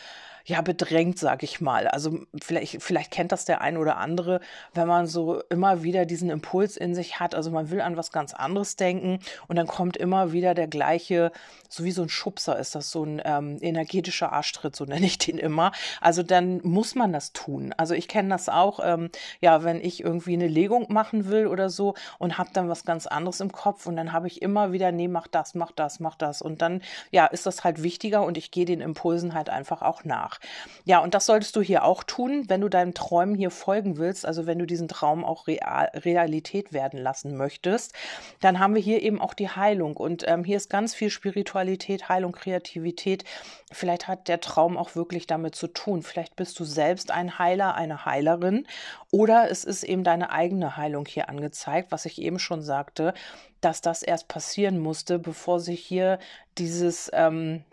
ja, 0.47 0.61
bedrängt, 0.61 1.19
sag 1.19 1.43
ich 1.43 1.61
mal. 1.61 1.89
Also 1.89 2.21
vielleicht, 2.41 2.81
vielleicht 2.81 3.11
kennt 3.11 3.33
das 3.33 3.45
der 3.45 3.61
ein 3.61 3.77
oder 3.77 3.97
andere, 3.97 4.41
wenn 4.75 4.87
man 4.87 5.09
so 5.09 5.43
immer 5.51 5.83
wieder 5.83 6.07
diesen 6.07 6.31
Impuls 6.31 6.77
in 6.77 6.95
sich 6.95 7.19
hat. 7.19 7.35
Also 7.35 7.51
man 7.51 7.71
will 7.71 7.81
an 7.81 7.97
was 7.97 8.13
ganz 8.13 8.33
anderes 8.33 8.77
denken 8.77 9.19
und 9.49 9.57
dann 9.57 9.67
kommt 9.67 9.97
immer 9.97 10.31
wieder 10.31 10.55
der 10.55 10.69
gleiche, 10.69 11.33
so 11.69 11.83
wie 11.83 11.91
so 11.91 12.03
ein 12.03 12.09
Schubser 12.09 12.57
ist 12.61 12.77
das, 12.77 12.93
so 12.93 13.03
ein 13.03 13.21
ähm, 13.25 13.59
energetischer 13.61 14.33
Arschtritt, 14.33 14.77
so 14.77 14.85
nenne 14.87 15.05
ich 15.05 15.19
den 15.19 15.37
immer. 15.37 15.73
Also 16.01 16.23
dann 16.23 16.61
muss 16.63 16.95
man 16.95 17.13
das 17.13 17.33
tun. 17.33 17.75
Also 17.77 17.95
ich 17.95 18.07
kenne 18.07 18.29
das 18.29 18.49
auch, 18.49 18.79
ähm, 18.81 19.11
ja, 19.41 19.65
wenn 19.65 19.81
ich 19.81 20.05
irgendwie 20.05 20.35
eine 20.35 20.49
Legung 20.49 20.87
machen 20.93 21.27
will 21.29 21.49
oder 21.49 21.71
so 21.71 21.95
und 22.19 22.39
habe 22.39 22.51
dann 22.53 22.69
was 22.69 22.85
ganz 22.85 23.09
anderes 23.09 23.41
im 23.41 23.51
Kopf 23.51 23.87
und 23.87 23.97
dann 23.97 24.13
habe 24.13 24.29
ich 24.29 24.43
immer 24.43 24.71
wieder, 24.71 24.93
nee, 24.93 25.09
mach 25.09 25.27
das, 25.27 25.57
mach 25.57 25.73
das, 25.73 25.99
mach 25.99 26.15
das. 26.15 26.41
Und 26.41 26.63
dann, 26.63 26.83
ja, 27.11 27.27
ist 27.27 27.47
das 27.47 27.65
halt 27.65 27.83
wichtiger 27.83 28.25
und 28.27 28.37
ich 28.37 28.51
gehe 28.51 28.65
den 28.65 28.81
Impulsen 28.81 29.35
halt 29.35 29.49
einfach 29.49 29.83
auch 29.83 30.05
nach. 30.05 30.39
Ja, 30.85 30.99
und 30.99 31.15
das 31.15 31.27
solltest 31.27 31.57
du 31.57 31.63
hier 31.63 31.85
auch 31.85 32.03
tun, 32.03 32.45
wenn 32.49 32.61
du 32.61 32.69
deinem 32.69 32.93
Träumen 32.93 33.35
hier 33.35 33.51
folgen 33.51 33.97
willst, 33.97 34.27
also 34.27 34.47
wenn 34.47 34.59
du 34.59 34.67
diesen 34.67 34.89
Traum 34.89 35.25
auch 35.25 35.47
Real 35.47 35.91
Realität 35.95 36.73
werden 36.73 37.01
lassen 37.01 37.37
möchtest, 37.37 37.95
dann 38.41 38.59
haben 38.59 38.75
wir 38.75 38.83
hier 38.83 39.03
eben 39.03 39.21
auch 39.21 39.35
die 39.35 39.49
Heilung. 39.49 39.97
Und 39.97 40.25
ähm, 40.27 40.45
hier 40.45 40.57
ist 40.57 40.69
ganz 40.69 40.95
viel 40.95 41.11
Spiritualität, 41.11 42.09
Heilung, 42.09 42.33
Kreativität. 42.33 43.25
Vielleicht 43.73 44.09
hat 44.09 44.29
der 44.29 44.41
Traum 44.41 44.77
auch 44.77 44.95
wirklich 44.97 45.27
damit 45.27 45.55
zu 45.55 45.69
tun. 45.69 46.03
Vielleicht 46.03 46.37
bist 46.37 46.59
du 46.59 46.65
selbst 46.65 47.11
ein 47.11 47.39
Heiler, 47.39 47.75
eine 47.75 48.05
Heilerin 48.05 48.67
oder 49.11 49.51
es 49.51 49.65
ist 49.65 49.83
eben 49.83 50.05
deine 50.05 50.31
eigene 50.31 50.77
Heilung 50.77 51.07
hier 51.07 51.29
angezeigt, 51.29 51.93
was 51.93 52.05
ich 52.05 52.21
eben 52.21 52.39
schon 52.39 52.63
sagte, 52.63 53.15
dass 53.61 53.81
das 53.81 54.03
erst 54.03 54.29
passieren 54.29 54.79
musste, 54.79 55.19
bevor 55.19 55.61
sich 55.61 55.81
hier 55.81 56.19
dieses 56.59 57.11
ähm, 57.13 57.65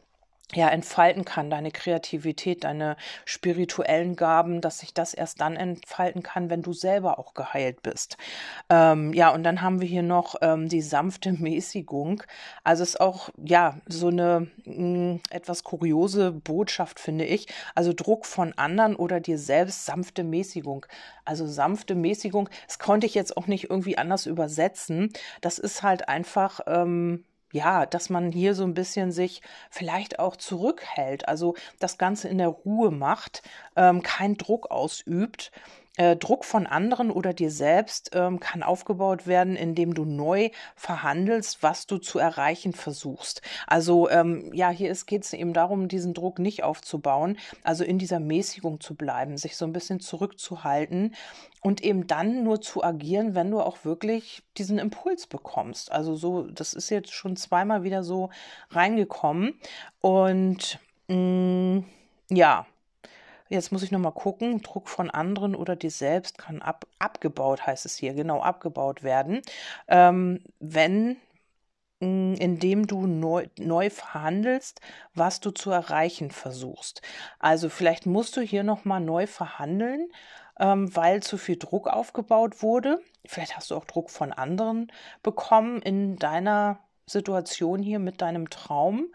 ja, 0.56 0.70
entfalten 0.70 1.26
kann, 1.26 1.50
deine 1.50 1.72
Kreativität, 1.72 2.64
deine 2.64 2.96
spirituellen 3.26 4.16
Gaben, 4.16 4.62
dass 4.62 4.80
sich 4.80 4.94
das 4.94 5.14
erst 5.14 5.42
dann 5.42 5.56
entfalten 5.56 6.22
kann, 6.22 6.50
wenn 6.50 6.62
du 6.62 6.74
selber 6.74 7.18
auch 7.18 7.34
geheilt 7.34 7.82
bist. 7.82 8.18
Ähm, 8.70 9.14
ja, 9.14 9.30
und 9.30 9.44
dann 9.44 9.62
haben 9.62 9.82
wir 9.82 9.88
hier 9.88 10.04
noch 10.04 10.36
ähm, 10.42 10.70
die 10.70 10.82
sanfte 10.82 11.34
Mäßigung. 11.34 12.24
Also 12.64 12.84
ist 12.84 13.00
auch, 13.00 13.30
ja, 13.44 13.80
so 13.88 14.08
eine 14.08 14.48
mh, 14.66 14.74
hm, 14.76 15.22
etwas 15.30 15.64
kuriose 15.64 16.32
Botschaft, 16.32 17.00
finde 17.00 17.26
ich. 17.26 17.48
Also 17.74 17.94
Druck 17.94 18.26
von 18.26 18.54
anderen 18.54 18.96
oder 18.96 19.20
dir 19.20 19.38
selbst, 19.38 19.86
sanfte 19.86 20.24
Mäßigung. 20.24 20.86
Also 21.26 21.48
sanfte 21.48 21.96
Mäßigung, 21.96 22.50
das 22.68 22.80
konnte 22.80 23.08
ich 23.08 23.16
jetzt 23.16 23.38
auch 23.38 23.48
nicht 23.48 23.70
irgendwie 23.70 23.98
anders 23.98 24.26
übersetzen. 24.26 25.12
Das 25.42 25.58
ist 25.58 25.84
halt 25.84 26.10
einfach, 26.10 26.60
ähm, 26.68 27.24
ja, 27.54 27.86
dass 27.86 28.10
man 28.10 28.32
hier 28.32 28.56
so 28.56 28.64
ein 28.64 28.74
bisschen 28.74 29.12
sich 29.12 29.42
vielleicht 29.70 30.20
auch 30.20 30.36
zurückhält, 30.36 31.28
also 31.28 31.56
das 31.80 31.98
Ganze 31.98 32.28
in 32.28 32.40
der 32.40 32.48
Ruhe 32.50 32.92
macht, 32.92 33.44
ähm, 33.76 34.02
keinen 34.02 34.38
Druck 34.38 34.72
ausübt 34.72 35.52
äh, 35.98 36.16
Druck 36.16 36.44
von 36.44 36.66
anderen 36.66 37.12
oder 37.12 37.34
dir 37.34 37.52
selbst 37.52 38.12
ähm, 38.14 38.40
kann 38.40 38.64
aufgebaut 38.64 39.28
werden, 39.28 39.56
indem 39.56 39.94
du 39.94 40.06
neu 40.06 40.50
verhandelst, 40.76 41.62
was 41.62 41.86
du 41.86 42.00
zu 42.00 42.18
erreichen 42.18 42.74
versuchst. 42.74 43.42
Also 43.68 44.10
ähm, 44.10 44.50
ja, 44.54 44.70
hier 44.70 44.94
geht 45.06 45.24
es 45.24 45.34
eben 45.34 45.54
darum, 45.54 45.88
diesen 45.88 46.14
Druck 46.14 46.40
nicht 46.40 46.64
aufzubauen, 46.64 47.38
also 47.64 47.84
in 47.84 48.00
dieser 48.00 48.20
Mäßigung 48.20 48.80
zu 48.80 48.96
bleiben, 48.96 49.38
sich 49.38 49.56
so 49.56 49.66
ein 49.66 49.74
bisschen 49.74 50.00
zurückzuhalten 50.00 51.14
und 51.62 51.84
eben 51.84 52.08
dann 52.08 52.44
nur 52.44 52.62
zu 52.62 52.84
agieren, 52.84 53.36
wenn 53.36 53.52
du 53.52 53.62
auch 53.62 53.86
wirklich 53.86 54.44
diesen 54.58 54.80
Impuls 54.80 55.28
bekommst. 55.28 55.92
Also 55.92 56.16
so, 56.16 56.44
das 56.48 56.74
ist 56.74 56.90
jetzt 56.90 57.12
schon 57.12 57.36
zweimal 57.36 57.84
wieder 57.84 58.04
so 58.04 58.32
reingekommen 58.72 59.60
und 60.02 60.80
mh, 61.08 61.16
mm, 61.16 61.86
ja, 62.30 62.66
Jetzt 63.54 63.72
muss 63.72 63.84
ich 63.84 63.92
nochmal 63.92 64.14
gucken. 64.14 64.64
Druck 64.64 64.90
von 64.90 65.12
anderen 65.12 65.54
oder 65.54 65.76
dir 65.76 65.92
selbst 65.92 66.40
kann 66.40 66.64
ab, 66.64 66.88
abgebaut, 66.98 67.68
heißt 67.68 67.86
es 67.86 67.96
hier, 67.96 68.16
genau, 68.16 68.42
abgebaut 68.42 69.04
werden. 69.04 69.44
Ähm, 69.88 70.40
wenn 70.60 71.18
mm, 72.00 72.34
indem 72.34 72.88
du 72.88 73.06
neu, 73.06 73.46
neu 73.60 73.92
verhandelst, 73.92 74.82
was 75.14 75.40
du 75.40 75.52
zu 75.52 75.70
erreichen 75.70 76.32
versuchst. 76.32 77.04
Also 77.38 77.70
vielleicht 77.70 78.08
musst 78.08 78.36
du 78.38 78.42
hier 78.42 78.64
nochmal 78.64 79.02
neu 79.02 79.28
verhandeln, 79.28 80.10
ähm, 80.60 80.96
weil 80.96 81.22
zu 81.22 81.38
viel 81.38 81.58
Druck 81.58 81.88
aufgebaut 81.88 82.64
wurde. 82.64 83.02
Vielleicht 83.24 83.56
hast 83.56 83.70
du 83.70 83.76
auch 83.76 83.86
Druck 83.86 84.10
von 84.10 84.34
anderen 84.34 84.92
bekommen 85.22 85.80
in 85.84 86.16
deiner 86.16 86.80
Situation 87.06 87.84
hier 87.84 88.00
mit 88.00 88.22
deinem 88.22 88.50
Traum. 88.50 89.14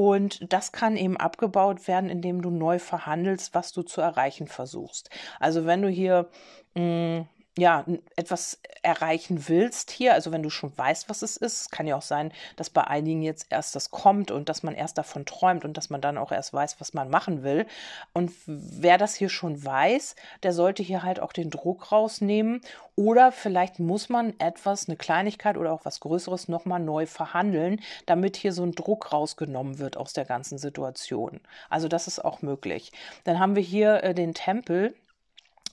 Und 0.00 0.50
das 0.50 0.72
kann 0.72 0.96
eben 0.96 1.18
abgebaut 1.18 1.86
werden, 1.86 2.08
indem 2.08 2.40
du 2.40 2.48
neu 2.48 2.78
verhandelst, 2.78 3.54
was 3.54 3.70
du 3.72 3.82
zu 3.82 4.00
erreichen 4.00 4.46
versuchst. 4.46 5.10
Also 5.38 5.66
wenn 5.66 5.82
du 5.82 5.90
hier 5.90 6.30
mh, 6.74 7.20
mm, 7.20 7.28
ja, 7.58 7.84
etwas 8.16 8.60
erreichen 8.82 9.48
willst 9.48 9.90
hier, 9.90 10.14
also 10.14 10.32
wenn 10.32 10.42
du 10.42 10.50
schon 10.50 10.76
weißt, 10.76 11.08
was 11.08 11.22
es 11.22 11.36
ist, 11.36 11.70
kann 11.72 11.86
ja 11.86 11.96
auch 11.96 12.02
sein, 12.02 12.32
dass 12.56 12.70
bei 12.70 12.84
einigen 12.84 13.22
jetzt 13.22 13.46
erst 13.50 13.74
das 13.74 13.90
kommt 13.90 14.30
und 14.30 14.48
dass 14.48 14.62
man 14.62 14.74
erst 14.74 14.96
davon 14.98 15.26
träumt 15.26 15.64
und 15.64 15.76
dass 15.76 15.90
man 15.90 16.00
dann 16.00 16.16
auch 16.16 16.32
erst 16.32 16.52
weiß, 16.52 16.80
was 16.80 16.94
man 16.94 17.10
machen 17.10 17.42
will. 17.42 17.66
Und 18.12 18.32
wer 18.46 18.98
das 18.98 19.14
hier 19.14 19.28
schon 19.28 19.64
weiß, 19.64 20.14
der 20.42 20.52
sollte 20.52 20.82
hier 20.82 21.02
halt 21.02 21.20
auch 21.20 21.32
den 21.32 21.50
Druck 21.50 21.92
rausnehmen 21.92 22.62
oder 22.94 23.32
vielleicht 23.32 23.78
muss 23.78 24.08
man 24.08 24.38
etwas, 24.38 24.88
eine 24.88 24.96
Kleinigkeit 24.96 25.56
oder 25.56 25.72
auch 25.72 25.84
was 25.84 26.00
Größeres 26.00 26.48
nochmal 26.48 26.80
neu 26.80 27.06
verhandeln, 27.06 27.80
damit 28.06 28.36
hier 28.36 28.52
so 28.52 28.62
ein 28.62 28.72
Druck 28.72 29.12
rausgenommen 29.12 29.78
wird 29.78 29.96
aus 29.96 30.12
der 30.12 30.24
ganzen 30.24 30.58
Situation. 30.58 31.40
Also 31.68 31.88
das 31.88 32.06
ist 32.06 32.24
auch 32.24 32.42
möglich. 32.42 32.92
Dann 33.24 33.38
haben 33.38 33.56
wir 33.56 33.62
hier 33.62 34.04
äh, 34.04 34.14
den 34.14 34.34
Tempel. 34.34 34.94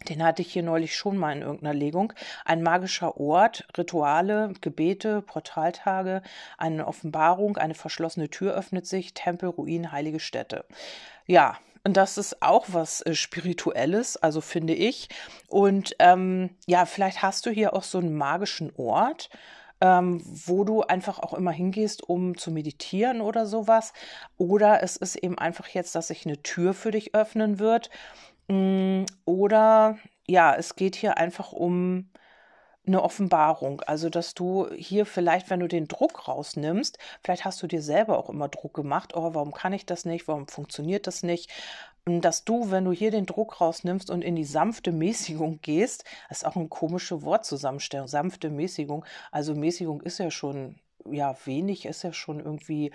Den 0.09 0.23
hatte 0.23 0.41
ich 0.41 0.53
hier 0.53 0.63
neulich 0.63 0.95
schon 0.95 1.17
mal 1.17 1.35
in 1.35 1.41
irgendeiner 1.41 1.73
Legung. 1.73 2.13
Ein 2.45 2.61
magischer 2.63 3.17
Ort, 3.17 3.67
Rituale, 3.77 4.53
Gebete, 4.61 5.21
Portaltage, 5.21 6.21
eine 6.57 6.87
Offenbarung, 6.87 7.57
eine 7.57 7.73
verschlossene 7.73 8.29
Tür 8.29 8.53
öffnet 8.53 8.85
sich, 8.85 9.13
Tempel, 9.13 9.49
Ruinen, 9.49 9.91
heilige 9.91 10.19
Städte. 10.19 10.65
Ja, 11.25 11.57
und 11.83 11.95
das 11.95 12.17
ist 12.17 12.41
auch 12.41 12.65
was 12.67 13.01
äh, 13.01 13.15
Spirituelles, 13.15 14.17
also 14.17 14.41
finde 14.41 14.73
ich. 14.73 15.09
Und 15.47 15.95
ähm, 15.99 16.49
ja, 16.65 16.85
vielleicht 16.85 17.21
hast 17.21 17.45
du 17.45 17.49
hier 17.49 17.73
auch 17.73 17.83
so 17.83 17.97
einen 17.97 18.15
magischen 18.15 18.71
Ort, 18.75 19.29
ähm, 19.79 20.21
wo 20.25 20.63
du 20.63 20.81
einfach 20.81 21.19
auch 21.19 21.33
immer 21.33 21.51
hingehst, 21.51 22.03
um 22.07 22.37
zu 22.37 22.51
meditieren 22.51 23.21
oder 23.21 23.45
sowas. 23.45 23.93
Oder 24.37 24.83
es 24.83 24.97
ist 24.97 25.15
eben 25.15 25.37
einfach 25.37 25.67
jetzt, 25.69 25.95
dass 25.95 26.07
sich 26.07 26.25
eine 26.25 26.41
Tür 26.43 26.73
für 26.73 26.91
dich 26.91 27.15
öffnen 27.15 27.59
wird 27.59 27.89
oder 29.25 29.97
ja, 30.27 30.55
es 30.55 30.75
geht 30.75 30.95
hier 30.95 31.17
einfach 31.17 31.51
um 31.51 32.09
eine 32.87 33.03
Offenbarung. 33.03 33.81
Also, 33.81 34.09
dass 34.09 34.33
du 34.33 34.69
hier 34.73 35.05
vielleicht, 35.05 35.49
wenn 35.49 35.59
du 35.59 35.67
den 35.67 35.87
Druck 35.87 36.27
rausnimmst, 36.27 36.97
vielleicht 37.21 37.45
hast 37.45 37.61
du 37.61 37.67
dir 37.67 37.81
selber 37.81 38.17
auch 38.17 38.29
immer 38.29 38.47
Druck 38.47 38.73
gemacht, 38.73 39.15
oh, 39.15 39.33
warum 39.33 39.53
kann 39.53 39.73
ich 39.73 39.85
das 39.85 40.05
nicht, 40.05 40.27
warum 40.27 40.47
funktioniert 40.47 41.07
das 41.07 41.23
nicht? 41.23 41.51
Dass 42.05 42.45
du, 42.45 42.71
wenn 42.71 42.85
du 42.85 42.93
hier 42.93 43.11
den 43.11 43.25
Druck 43.25 43.59
rausnimmst 43.59 44.09
und 44.09 44.23
in 44.23 44.35
die 44.35 44.45
sanfte 44.45 44.93
Mäßigung 44.93 45.59
gehst, 45.61 46.05
ist 46.29 46.45
auch 46.45 46.55
eine 46.55 46.69
komische 46.69 47.21
Wortzusammenstellung, 47.23 48.07
sanfte 48.07 48.49
Mäßigung. 48.49 49.05
Also 49.31 49.53
Mäßigung 49.53 50.01
ist 50.01 50.19
ja 50.19 50.31
schon, 50.31 50.79
ja, 51.09 51.35
wenig, 51.45 51.85
ist 51.85 52.03
ja 52.03 52.13
schon 52.13 52.39
irgendwie, 52.39 52.91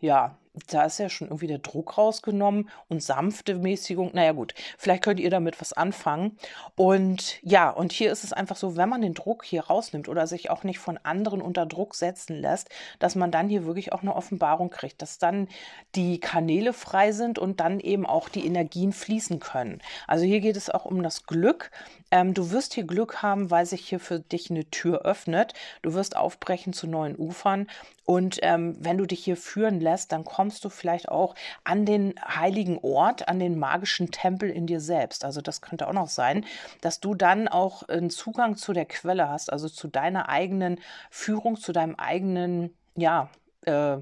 ja, 0.00 0.38
da 0.68 0.84
ist 0.84 0.98
ja 0.98 1.08
schon 1.08 1.28
irgendwie 1.28 1.46
der 1.46 1.58
Druck 1.58 1.98
rausgenommen 1.98 2.68
und 2.88 3.02
sanfte 3.02 3.54
Mäßigung. 3.54 4.10
Naja 4.12 4.32
gut, 4.32 4.54
vielleicht 4.78 5.02
könnt 5.02 5.20
ihr 5.20 5.30
damit 5.30 5.60
was 5.60 5.72
anfangen. 5.72 6.36
Und 6.76 7.38
ja, 7.42 7.70
und 7.70 7.92
hier 7.92 8.12
ist 8.12 8.24
es 8.24 8.32
einfach 8.32 8.56
so, 8.56 8.76
wenn 8.76 8.88
man 8.88 9.02
den 9.02 9.14
Druck 9.14 9.44
hier 9.44 9.64
rausnimmt 9.64 10.08
oder 10.08 10.26
sich 10.26 10.50
auch 10.50 10.64
nicht 10.64 10.78
von 10.78 10.98
anderen 11.02 11.40
unter 11.40 11.66
Druck 11.66 11.94
setzen 11.94 12.36
lässt, 12.36 12.68
dass 12.98 13.14
man 13.14 13.30
dann 13.30 13.48
hier 13.48 13.64
wirklich 13.64 13.92
auch 13.92 14.02
eine 14.02 14.14
Offenbarung 14.14 14.70
kriegt, 14.70 15.02
dass 15.02 15.18
dann 15.18 15.48
die 15.94 16.20
Kanäle 16.20 16.72
frei 16.72 17.12
sind 17.12 17.38
und 17.38 17.60
dann 17.60 17.80
eben 17.80 18.06
auch 18.06 18.28
die 18.28 18.46
Energien 18.46 18.92
fließen 18.92 19.40
können. 19.40 19.80
Also 20.06 20.24
hier 20.24 20.40
geht 20.40 20.56
es 20.56 20.70
auch 20.70 20.84
um 20.84 21.02
das 21.02 21.26
Glück. 21.26 21.70
Ähm, 22.10 22.34
du 22.34 22.50
wirst 22.50 22.74
hier 22.74 22.84
Glück 22.84 23.22
haben, 23.22 23.50
weil 23.50 23.66
sich 23.66 23.88
hier 23.88 24.00
für 24.00 24.20
dich 24.20 24.50
eine 24.50 24.68
Tür 24.70 25.02
öffnet. 25.02 25.54
Du 25.82 25.94
wirst 25.94 26.16
aufbrechen 26.16 26.72
zu 26.72 26.86
neuen 26.86 27.16
Ufern. 27.16 27.68
Und 28.10 28.40
ähm, 28.42 28.74
wenn 28.80 28.98
du 28.98 29.06
dich 29.06 29.22
hier 29.22 29.36
führen 29.36 29.78
lässt, 29.78 30.10
dann 30.10 30.24
kommst 30.24 30.64
du 30.64 30.68
vielleicht 30.68 31.08
auch 31.08 31.36
an 31.62 31.86
den 31.86 32.16
heiligen 32.26 32.80
Ort, 32.80 33.28
an 33.28 33.38
den 33.38 33.56
magischen 33.56 34.10
Tempel 34.10 34.50
in 34.50 34.66
dir 34.66 34.80
selbst. 34.80 35.24
Also 35.24 35.40
das 35.40 35.60
könnte 35.60 35.86
auch 35.86 35.92
noch 35.92 36.08
sein, 36.08 36.44
dass 36.80 36.98
du 36.98 37.14
dann 37.14 37.46
auch 37.46 37.84
einen 37.84 38.10
Zugang 38.10 38.56
zu 38.56 38.72
der 38.72 38.86
Quelle 38.86 39.28
hast, 39.28 39.52
also 39.52 39.68
zu 39.68 39.86
deiner 39.86 40.28
eigenen 40.28 40.80
Führung, 41.08 41.56
zu 41.56 41.70
deinem 41.70 41.94
eigenen, 41.94 42.76
ja, 42.96 43.30
äh, 43.64 43.98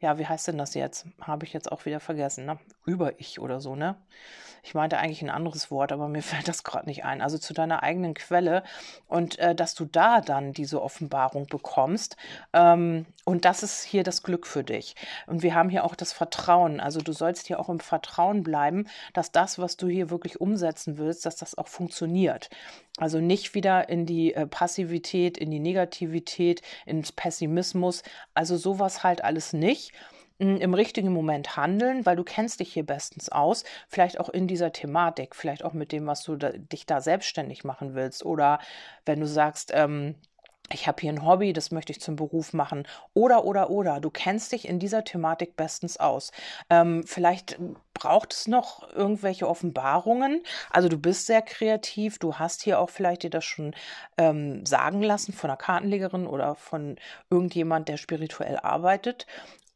ja, 0.00 0.18
wie 0.18 0.26
heißt 0.26 0.48
denn 0.48 0.58
das 0.58 0.74
jetzt? 0.74 1.06
Habe 1.22 1.46
ich 1.46 1.54
jetzt 1.54 1.72
auch 1.72 1.86
wieder 1.86 2.00
vergessen. 2.00 2.44
Ne? 2.44 2.58
Über-Ich 2.84 3.40
oder 3.40 3.62
so, 3.62 3.74
ne? 3.74 3.96
Ich 4.62 4.74
meinte 4.74 4.98
eigentlich 4.98 5.22
ein 5.22 5.30
anderes 5.30 5.70
Wort, 5.70 5.92
aber 5.92 6.08
mir 6.08 6.22
fällt 6.22 6.48
das 6.48 6.64
gerade 6.64 6.86
nicht 6.86 7.04
ein. 7.04 7.20
Also 7.20 7.38
zu 7.38 7.54
deiner 7.54 7.82
eigenen 7.82 8.14
Quelle 8.14 8.62
und 9.06 9.38
äh, 9.38 9.54
dass 9.54 9.74
du 9.74 9.84
da 9.84 10.20
dann 10.20 10.52
diese 10.52 10.82
Offenbarung 10.82 11.46
bekommst. 11.46 12.16
Ähm, 12.52 13.06
und 13.24 13.44
das 13.44 13.62
ist 13.62 13.82
hier 13.82 14.02
das 14.02 14.22
Glück 14.22 14.46
für 14.46 14.64
dich. 14.64 14.94
Und 15.26 15.42
wir 15.42 15.54
haben 15.54 15.68
hier 15.68 15.84
auch 15.84 15.94
das 15.94 16.12
Vertrauen. 16.12 16.80
Also 16.80 17.00
du 17.00 17.12
sollst 17.12 17.46
hier 17.46 17.60
auch 17.60 17.68
im 17.68 17.80
Vertrauen 17.80 18.42
bleiben, 18.42 18.86
dass 19.12 19.32
das, 19.32 19.58
was 19.58 19.76
du 19.76 19.88
hier 19.88 20.10
wirklich 20.10 20.40
umsetzen 20.40 20.98
willst, 20.98 21.26
dass 21.26 21.36
das 21.36 21.56
auch 21.56 21.68
funktioniert. 21.68 22.50
Also 22.96 23.20
nicht 23.20 23.54
wieder 23.54 23.88
in 23.88 24.06
die 24.06 24.34
äh, 24.34 24.46
Passivität, 24.46 25.38
in 25.38 25.50
die 25.50 25.60
Negativität, 25.60 26.62
ins 26.86 27.12
Pessimismus. 27.12 28.02
Also 28.34 28.56
sowas 28.56 29.04
halt 29.04 29.22
alles 29.22 29.52
nicht 29.52 29.92
im 30.38 30.74
richtigen 30.74 31.12
Moment 31.12 31.56
handeln, 31.56 32.06
weil 32.06 32.16
du 32.16 32.24
kennst 32.24 32.60
dich 32.60 32.72
hier 32.72 32.86
bestens 32.86 33.28
aus, 33.28 33.64
vielleicht 33.88 34.20
auch 34.20 34.28
in 34.28 34.46
dieser 34.46 34.72
Thematik, 34.72 35.34
vielleicht 35.34 35.64
auch 35.64 35.72
mit 35.72 35.92
dem, 35.92 36.06
was 36.06 36.22
du 36.22 36.36
da, 36.36 36.50
dich 36.50 36.86
da 36.86 37.00
selbstständig 37.00 37.64
machen 37.64 37.94
willst 37.94 38.24
oder 38.24 38.60
wenn 39.04 39.20
du 39.20 39.26
sagst, 39.26 39.72
ähm, 39.74 40.14
ich 40.70 40.86
habe 40.86 41.00
hier 41.00 41.12
ein 41.12 41.24
Hobby, 41.24 41.52
das 41.52 41.70
möchte 41.70 41.92
ich 41.92 42.00
zum 42.00 42.16
Beruf 42.16 42.52
machen. 42.52 42.86
Oder, 43.14 43.44
oder, 43.44 43.70
oder. 43.70 44.00
Du 44.00 44.10
kennst 44.10 44.52
dich 44.52 44.68
in 44.68 44.78
dieser 44.78 45.04
Thematik 45.04 45.56
bestens 45.56 45.96
aus. 45.96 46.30
Ähm, 46.68 47.04
vielleicht 47.06 47.58
braucht 47.94 48.34
es 48.34 48.46
noch 48.46 48.88
irgendwelche 48.92 49.48
Offenbarungen. 49.48 50.42
Also 50.70 50.88
du 50.88 50.98
bist 50.98 51.26
sehr 51.26 51.42
kreativ. 51.42 52.18
Du 52.18 52.34
hast 52.34 52.62
hier 52.62 52.80
auch 52.80 52.90
vielleicht 52.90 53.22
dir 53.22 53.30
das 53.30 53.44
schon 53.44 53.74
ähm, 54.18 54.66
sagen 54.66 55.02
lassen 55.02 55.32
von 55.32 55.50
einer 55.50 55.56
Kartenlegerin 55.56 56.26
oder 56.26 56.54
von 56.54 56.96
irgendjemand, 57.30 57.88
der 57.88 57.96
spirituell 57.96 58.58
arbeitet. 58.58 59.26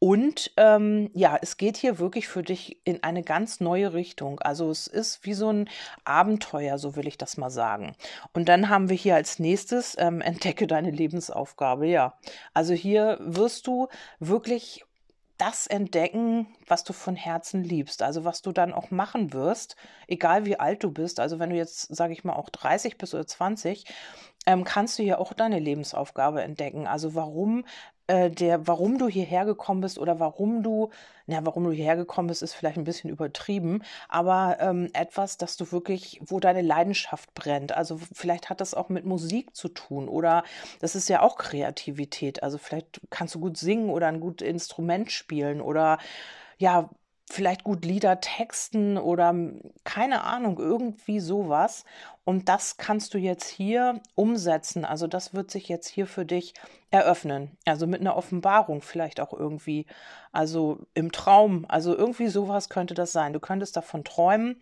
Und 0.03 0.51
ähm, 0.57 1.13
ja, 1.15 1.39
es 1.41 1.59
geht 1.59 1.77
hier 1.77 2.01
wirklich 2.01 2.27
für 2.27 2.43
dich 2.43 2.77
in 2.83 3.05
eine 3.05 3.23
ganz 3.23 3.61
neue 3.61 3.93
Richtung. 3.93 4.41
Also 4.41 4.69
es 4.69 4.89
ist 4.89 5.25
wie 5.25 5.33
so 5.33 5.49
ein 5.53 5.69
Abenteuer, 6.05 6.77
so 6.79 6.97
will 6.97 7.07
ich 7.07 7.19
das 7.19 7.37
mal 7.37 7.51
sagen. 7.51 7.95
Und 8.33 8.49
dann 8.49 8.69
haben 8.69 8.89
wir 8.89 8.97
hier 8.97 9.15
als 9.15 9.39
nächstes, 9.39 9.95
ähm, 10.01 10.21
entdecke 10.21 10.67
deine 10.67 10.91
Lebensaufgabe. 10.91 11.87
Ja, 11.87 12.19
also 12.53 12.75
hier 12.75 13.17
wirst 13.21 13.69
du 13.69 13.87
wirklich 14.19 14.85
das 15.39 15.69
entdecken, 15.69 16.49
was 16.67 16.83
du 16.83 16.93
von 16.93 17.15
Herzen 17.15 17.63
liebst, 17.63 18.03
also 18.03 18.25
was 18.25 18.43
du 18.43 18.51
dann 18.51 18.73
auch 18.73 18.91
machen 18.91 19.33
wirst, 19.33 19.77
egal 20.09 20.47
wie 20.47 20.59
alt 20.59 20.83
du 20.83 20.91
bist. 20.91 21.21
Also 21.21 21.39
wenn 21.39 21.51
du 21.51 21.57
jetzt, 21.57 21.95
sage 21.95 22.13
ich 22.13 22.25
mal, 22.25 22.35
auch 22.35 22.49
30 22.49 22.99
bist 22.99 23.15
oder 23.15 23.27
20, 23.27 23.85
ähm, 24.47 24.65
kannst 24.65 24.99
du 24.99 25.03
ja 25.03 25.19
auch 25.19 25.33
deine 25.33 25.59
Lebensaufgabe 25.59 26.43
entdecken. 26.43 26.87
Also 26.87 27.15
warum 27.15 27.65
äh, 28.07 28.31
der, 28.31 28.67
warum 28.67 28.99
du 28.99 29.09
hierher 29.09 29.45
gekommen 29.45 29.81
bist 29.81 29.99
oder 29.99 30.21
warum 30.21 30.63
du, 30.63 30.91
na, 31.27 31.45
warum 31.45 31.65
du 31.65 31.71
hierher 31.71 31.97
gekommen 31.97 32.29
bist, 32.29 32.43
ist 32.43 32.55
vielleicht 32.55 32.77
ein 32.77 32.85
bisschen 32.85 33.11
übertrieben, 33.11 33.83
aber 34.09 34.59
ähm, 34.61 34.89
etwas, 34.93 35.37
dass 35.37 35.57
du 35.57 35.71
wirklich, 35.73 36.21
wo 36.25 36.41
deine 36.41 36.63
Leidenschaft 36.63 37.33
brennt. 37.35 37.73
Also 37.73 37.99
vielleicht 38.13 38.51
hat 38.51 38.61
das 38.61 38.75
auch 38.75 38.89
mit 38.89 39.05
Musik 39.05 39.55
zu 39.55 39.69
tun 39.69 40.09
oder 40.09 40.45
das 40.81 40.95
ist 40.95 41.09
ja 41.09 41.23
auch 41.23 41.37
Kreativität. 41.37 42.43
Also 42.43 42.59
vielleicht 42.59 43.01
kannst 43.11 43.35
du 43.35 43.41
gut 43.41 43.57
singen 43.57 43.91
oder 43.91 44.09
ein 44.09 44.21
gutes 44.21 44.47
Instrument 44.47 45.11
spielen 45.13 45.61
oder 45.61 45.99
ja, 46.59 46.91
vielleicht 47.33 47.65
gut 47.65 47.85
Lieder 47.85 48.21
texten 48.21 48.99
oder 48.99 49.35
keine 49.85 50.25
Ahnung, 50.25 50.59
irgendwie 50.59 51.19
sowas. 51.19 51.85
Und 52.25 52.49
das 52.49 52.77
kannst 52.77 53.15
du 53.15 53.19
jetzt 53.19 53.49
hier 53.49 54.01
umsetzen. 54.15 54.85
Also 54.85 55.07
das 55.07 55.33
wird 55.33 55.51
sich 55.51 55.69
jetzt 55.69 55.89
hier 55.89 56.07
für 56.07 56.27
dich 56.27 56.53
eröffnen. 56.91 57.57
Also 57.65 57.87
mit 57.87 58.01
einer 58.01 58.17
Offenbarung 58.17 58.83
vielleicht 58.83 59.19
auch 59.19 59.33
irgendwie. 59.33 59.87
Also 60.31 60.81
im 60.93 61.11
Traum. 61.11 61.65
Also 61.69 61.97
irgendwie 61.97 62.29
sowas 62.29 62.69
könnte 62.69 62.93
das 62.93 63.13
sein. 63.13 63.33
Du 63.33 63.41
könntest 63.41 63.77
davon 63.77 64.05
träumen. 64.05 64.61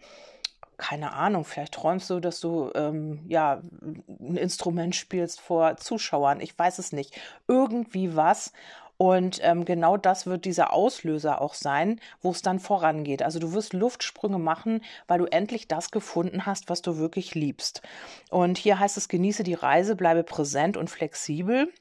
Keine 0.77 1.13
Ahnung, 1.13 1.45
vielleicht 1.45 1.75
träumst 1.75 2.09
du, 2.09 2.21
dass 2.21 2.41
du 2.41 2.71
ähm, 2.75 3.25
ja 3.29 3.61
ein 3.83 4.37
Instrument 4.37 4.95
spielst 4.95 5.41
vor 5.41 5.77
Zuschauern. 5.77 6.41
Ich 6.41 6.59
weiß 6.59 6.79
es 6.79 6.93
nicht. 6.93 7.21
Irgendwie 7.49 8.17
was. 8.17 8.53
Und 9.01 9.41
ähm, 9.43 9.65
genau 9.65 9.97
das 9.97 10.27
wird 10.27 10.45
dieser 10.45 10.75
Auslöser 10.75 11.41
auch 11.41 11.55
sein, 11.55 12.01
wo 12.21 12.33
es 12.33 12.43
dann 12.43 12.61
vorangeht. 12.61 13.23
Also 13.23 13.39
du 13.39 13.55
wirst 13.55 13.73
Luftsprünge 13.73 14.39
machen, 14.39 14.83
weil 15.07 15.21
du 15.21 15.25
endlich 15.25 15.69
das 15.69 15.91
gefunden 15.91 16.45
hast, 16.45 16.69
was 16.69 16.83
du 16.83 16.99
wirklich 16.99 17.35
liebst. 17.35 17.81
Und 18.29 18.59
hier 18.59 18.79
heißt 18.79 18.99
es, 18.99 19.09
genieße 19.09 19.43
die 19.43 19.55
Reise, 19.55 19.97
bleibe 19.97 20.23
präsent 20.23 20.77
und 20.77 20.91
flexibel. 20.91 21.73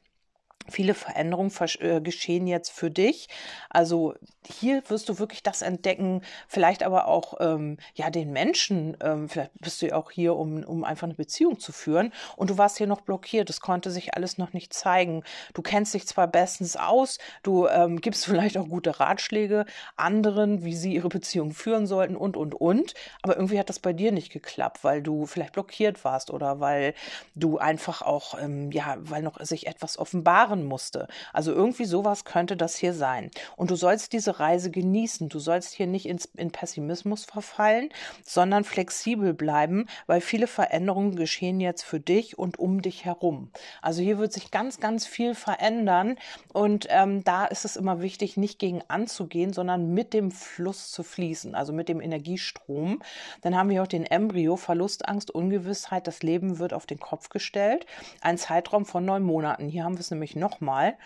Viele 0.68 0.94
Veränderungen 0.94 1.52
äh, 1.80 2.02
geschehen 2.02 2.46
jetzt 2.46 2.70
für 2.70 2.92
dich. 2.92 3.28
Also 3.70 4.14
hier 4.48 4.84
wirst 4.90 5.10
du 5.10 5.20
wirklich 5.20 5.44
das 5.44 5.62
entdecken, 5.62 6.22
vielleicht 6.48 6.84
aber 6.84 7.08
auch 7.08 7.36
ähm, 7.40 7.78
ja 7.96 8.10
den 8.10 8.32
Menschen. 8.32 8.98
Ähm, 9.02 9.30
vielleicht 9.30 9.52
bist 9.60 9.82
du 9.82 9.88
ja 9.88 9.96
auch 9.96 10.12
hier, 10.12 10.36
um, 10.36 10.64
um 10.64 10.84
einfach 10.84 11.06
eine 11.06 11.14
Beziehung 11.14 11.60
zu 11.60 11.72
führen. 11.72 12.12
Und 12.36 12.50
du 12.50 12.58
warst 12.58 12.78
hier 12.78 12.88
noch 12.88 13.02
blockiert. 13.02 13.50
Das 13.50 13.62
konnte 13.62 13.92
sich 13.92 14.16
alles 14.16 14.38
noch 14.38 14.54
nicht 14.54 14.74
zeigen. 14.74 15.24
Du 15.54 15.62
kennst 15.62 15.94
dich 15.94 16.08
zwar 16.08 16.28
bestens 16.28 16.76
aus, 16.76 17.20
du 17.44 17.68
ähm, 17.68 18.02
gibst 18.02 18.26
vielleicht 18.28 18.58
auch 18.58 18.68
gute 18.68 19.00
Ratschläge 19.00 19.66
anderen, 19.96 20.64
wie 20.64 20.76
sie 20.76 20.94
ihre 20.94 21.10
Beziehung 21.10 21.54
führen 21.54 21.88
sollten 21.88 22.16
und 22.16 22.38
und 22.38 22.54
und. 22.54 22.94
Aber 23.22 23.36
irgendwie 23.36 23.60
hat 23.60 23.70
das 23.70 23.80
bei 23.80 23.94
dir 23.94 24.12
nicht 24.12 24.32
geklappt, 24.32 24.84
weil 24.84 25.02
du 25.02 25.26
vielleicht 25.26 25.54
blockiert 25.54 26.04
warst 26.04 26.32
oder 26.32 26.60
weil 26.60 26.94
du 27.36 27.58
einfach 27.58 28.02
auch 28.02 28.40
ähm, 28.40 28.72
ja, 28.72 28.98
weil 29.00 29.22
noch 29.22 29.40
sich 29.42 29.68
etwas 29.68 29.98
offenbaren 29.98 30.49
machen 30.50 30.66
musste. 30.66 31.08
Also 31.32 31.54
irgendwie 31.54 31.86
sowas 31.86 32.26
könnte 32.26 32.58
das 32.58 32.76
hier 32.76 32.94
sein. 32.94 33.30
Und 33.56 33.70
du 33.70 33.76
sollst 33.76 34.14
diese 34.14 34.40
Reise 34.40 34.72
genießen. 34.72 35.30
Du 35.30 35.38
sollst 35.38 35.74
hier 35.74 35.86
nicht 35.86 36.08
ins, 36.08 36.26
in 36.26 36.52
Pessimismus 36.52 37.26
verfallen, 37.26 37.90
sondern 38.26 38.64
flexibel 38.64 39.34
bleiben, 39.34 39.86
weil 40.08 40.22
viele 40.22 40.48
Veränderungen 40.48 41.16
geschehen 41.16 41.60
jetzt 41.60 41.84
für 41.84 42.00
dich 42.00 42.40
und 42.40 42.58
um 42.58 42.82
dich 42.82 43.06
herum. 43.06 43.52
Also 43.82 44.02
hier 44.02 44.18
wird 44.18 44.34
sich 44.34 44.50
ganz, 44.50 44.80
ganz 44.80 45.06
viel 45.06 45.36
verändern. 45.36 46.18
Und 46.52 46.88
ähm, 46.90 47.24
da 47.24 47.46
ist 47.46 47.66
es 47.66 47.76
immer 47.76 48.02
wichtig, 48.02 48.36
nicht 48.36 48.58
gegen 48.58 48.82
anzugehen, 48.88 49.54
sondern 49.54 49.94
mit 49.94 50.14
dem 50.14 50.32
Fluss 50.32 50.92
zu 50.92 51.04
fließen, 51.04 51.54
also 51.54 51.74
mit 51.74 51.90
dem 51.90 52.02
Energiestrom. 52.02 53.04
Dann 53.42 53.56
haben 53.56 53.70
wir 53.70 53.84
auch 53.84 53.88
den 53.88 54.06
Embryo, 54.06 54.56
Verlust, 54.56 55.08
Angst, 55.08 55.30
Ungewissheit. 55.30 56.08
Das 56.08 56.24
Leben 56.24 56.58
wird 56.58 56.74
auf 56.74 56.88
den 56.88 57.00
Kopf 57.00 57.30
gestellt. 57.30 57.86
Ein 58.22 58.40
Zeitraum 58.40 58.86
von 58.86 59.06
neun 59.06 59.22
Monaten. 59.22 59.70
Hier 59.70 59.84
haben 59.84 59.96
wir 59.96 60.00
es 60.00 60.10
nämlich 60.10 60.36
nochmal. 60.40 60.98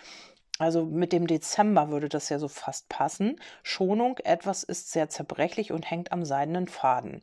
Also 0.58 0.84
mit 0.84 1.12
dem 1.12 1.26
Dezember 1.26 1.90
würde 1.90 2.08
das 2.08 2.28
ja 2.28 2.38
so 2.38 2.48
fast 2.48 2.88
passen. 2.88 3.40
Schonung, 3.62 4.18
etwas 4.18 4.62
ist 4.62 4.92
sehr 4.92 5.08
zerbrechlich 5.08 5.72
und 5.72 5.90
hängt 5.90 6.12
am 6.12 6.24
seidenen 6.24 6.68
Faden. 6.68 7.22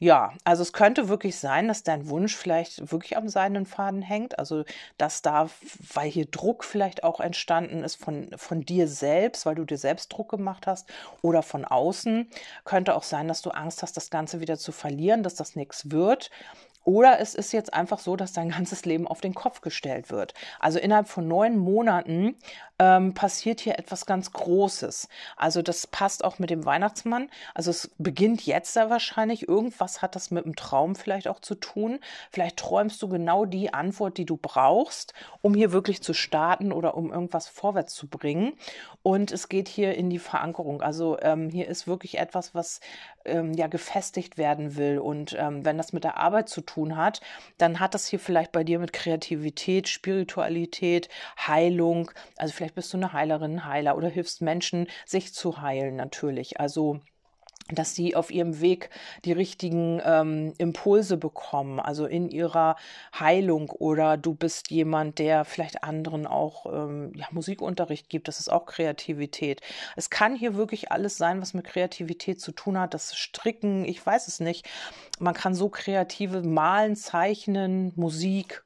Ja, 0.00 0.32
also 0.44 0.62
es 0.62 0.72
könnte 0.72 1.08
wirklich 1.08 1.36
sein, 1.38 1.66
dass 1.66 1.82
dein 1.82 2.08
Wunsch 2.08 2.36
vielleicht 2.36 2.92
wirklich 2.92 3.16
am 3.16 3.28
seidenen 3.28 3.66
Faden 3.66 4.00
hängt. 4.00 4.38
Also 4.38 4.64
dass 4.96 5.22
da, 5.22 5.50
weil 5.92 6.08
hier 6.08 6.26
Druck 6.26 6.62
vielleicht 6.62 7.02
auch 7.02 7.18
entstanden 7.18 7.82
ist 7.82 7.96
von, 7.96 8.30
von 8.36 8.60
dir 8.62 8.86
selbst, 8.86 9.44
weil 9.44 9.56
du 9.56 9.64
dir 9.64 9.78
selbst 9.78 10.12
Druck 10.12 10.30
gemacht 10.30 10.68
hast 10.68 10.88
oder 11.20 11.42
von 11.42 11.64
außen. 11.64 12.30
Könnte 12.64 12.94
auch 12.94 13.02
sein, 13.02 13.26
dass 13.26 13.42
du 13.42 13.50
Angst 13.50 13.82
hast, 13.82 13.96
das 13.96 14.10
Ganze 14.10 14.40
wieder 14.40 14.56
zu 14.56 14.70
verlieren, 14.70 15.24
dass 15.24 15.34
das 15.34 15.56
nichts 15.56 15.90
wird. 15.90 16.30
Oder 16.88 17.20
es 17.20 17.34
ist 17.34 17.52
jetzt 17.52 17.74
einfach 17.74 17.98
so, 17.98 18.16
dass 18.16 18.32
dein 18.32 18.48
ganzes 18.48 18.86
Leben 18.86 19.06
auf 19.06 19.20
den 19.20 19.34
Kopf 19.34 19.60
gestellt 19.60 20.08
wird. 20.10 20.32
Also 20.58 20.78
innerhalb 20.78 21.06
von 21.06 21.28
neun 21.28 21.58
Monaten 21.58 22.34
ähm, 22.78 23.14
passiert 23.14 23.60
hier 23.60 23.78
etwas 23.78 24.06
ganz 24.06 24.32
Großes. 24.32 25.08
Also 25.36 25.62
das 25.62 25.86
passt 25.86 26.24
auch 26.24 26.38
mit 26.38 26.50
dem 26.50 26.64
Weihnachtsmann. 26.64 27.28
Also 27.54 27.70
es 27.70 27.90
beginnt 27.98 28.46
jetzt 28.46 28.72
sehr 28.72 28.90
wahrscheinlich. 28.90 29.48
Irgendwas 29.48 30.00
hat 30.02 30.14
das 30.14 30.30
mit 30.30 30.44
dem 30.44 30.54
Traum 30.56 30.94
vielleicht 30.94 31.28
auch 31.28 31.40
zu 31.40 31.54
tun. 31.54 31.98
Vielleicht 32.30 32.56
träumst 32.58 33.02
du 33.02 33.08
genau 33.08 33.44
die 33.44 33.74
Antwort, 33.74 34.16
die 34.16 34.26
du 34.26 34.36
brauchst, 34.36 35.12
um 35.42 35.54
hier 35.54 35.72
wirklich 35.72 36.02
zu 36.02 36.14
starten 36.14 36.72
oder 36.72 36.96
um 36.96 37.12
irgendwas 37.12 37.48
vorwärts 37.48 37.94
zu 37.94 38.06
bringen. 38.06 38.52
Und 39.02 39.32
es 39.32 39.48
geht 39.48 39.68
hier 39.68 39.94
in 39.94 40.10
die 40.10 40.18
Verankerung. 40.18 40.80
Also 40.82 41.18
ähm, 41.20 41.50
hier 41.50 41.68
ist 41.68 41.86
wirklich 41.86 42.18
etwas, 42.18 42.54
was 42.54 42.80
ähm, 43.24 43.54
ja 43.54 43.66
gefestigt 43.66 44.38
werden 44.38 44.76
will. 44.76 44.98
Und 44.98 45.36
ähm, 45.38 45.64
wenn 45.64 45.78
das 45.78 45.92
mit 45.92 46.04
der 46.04 46.16
Arbeit 46.16 46.48
zu 46.48 46.60
tun 46.60 46.96
hat, 46.96 47.20
dann 47.58 47.80
hat 47.80 47.94
das 47.94 48.06
hier 48.06 48.18
vielleicht 48.18 48.52
bei 48.52 48.64
dir 48.64 48.78
mit 48.78 48.92
Kreativität, 48.92 49.88
Spiritualität, 49.88 51.08
Heilung, 51.46 52.10
also 52.36 52.52
vielleicht 52.52 52.67
bist 52.74 52.92
du 52.92 52.96
eine 52.96 53.12
Heilerin, 53.12 53.64
Heiler 53.64 53.96
oder 53.96 54.08
hilfst 54.08 54.42
Menschen, 54.42 54.86
sich 55.06 55.34
zu 55.34 55.60
heilen 55.60 55.96
natürlich. 55.96 56.60
Also 56.60 57.00
dass 57.70 57.94
sie 57.94 58.16
auf 58.16 58.30
ihrem 58.30 58.60
Weg 58.60 58.90
die 59.24 59.32
richtigen 59.32 60.00
ähm, 60.04 60.54
Impulse 60.58 61.16
bekommen, 61.16 61.80
also 61.80 62.06
in 62.06 62.28
ihrer 62.28 62.76
Heilung 63.18 63.70
oder 63.70 64.16
du 64.16 64.34
bist 64.34 64.70
jemand, 64.70 65.18
der 65.18 65.44
vielleicht 65.44 65.84
anderen 65.84 66.26
auch 66.26 66.66
ähm, 66.66 67.12
ja, 67.14 67.26
Musikunterricht 67.30 68.08
gibt, 68.08 68.28
das 68.28 68.40
ist 68.40 68.50
auch 68.50 68.66
Kreativität. 68.66 69.60
Es 69.96 70.10
kann 70.10 70.34
hier 70.34 70.54
wirklich 70.54 70.90
alles 70.92 71.16
sein, 71.18 71.40
was 71.42 71.54
mit 71.54 71.66
Kreativität 71.66 72.40
zu 72.40 72.52
tun 72.52 72.78
hat, 72.78 72.94
das 72.94 73.16
Stricken, 73.16 73.84
ich 73.84 74.04
weiß 74.04 74.28
es 74.28 74.40
nicht. 74.40 74.66
Man 75.18 75.34
kann 75.34 75.54
so 75.54 75.68
kreative 75.68 76.42
Malen, 76.42 76.96
Zeichnen, 76.96 77.92
Musik, 77.96 78.64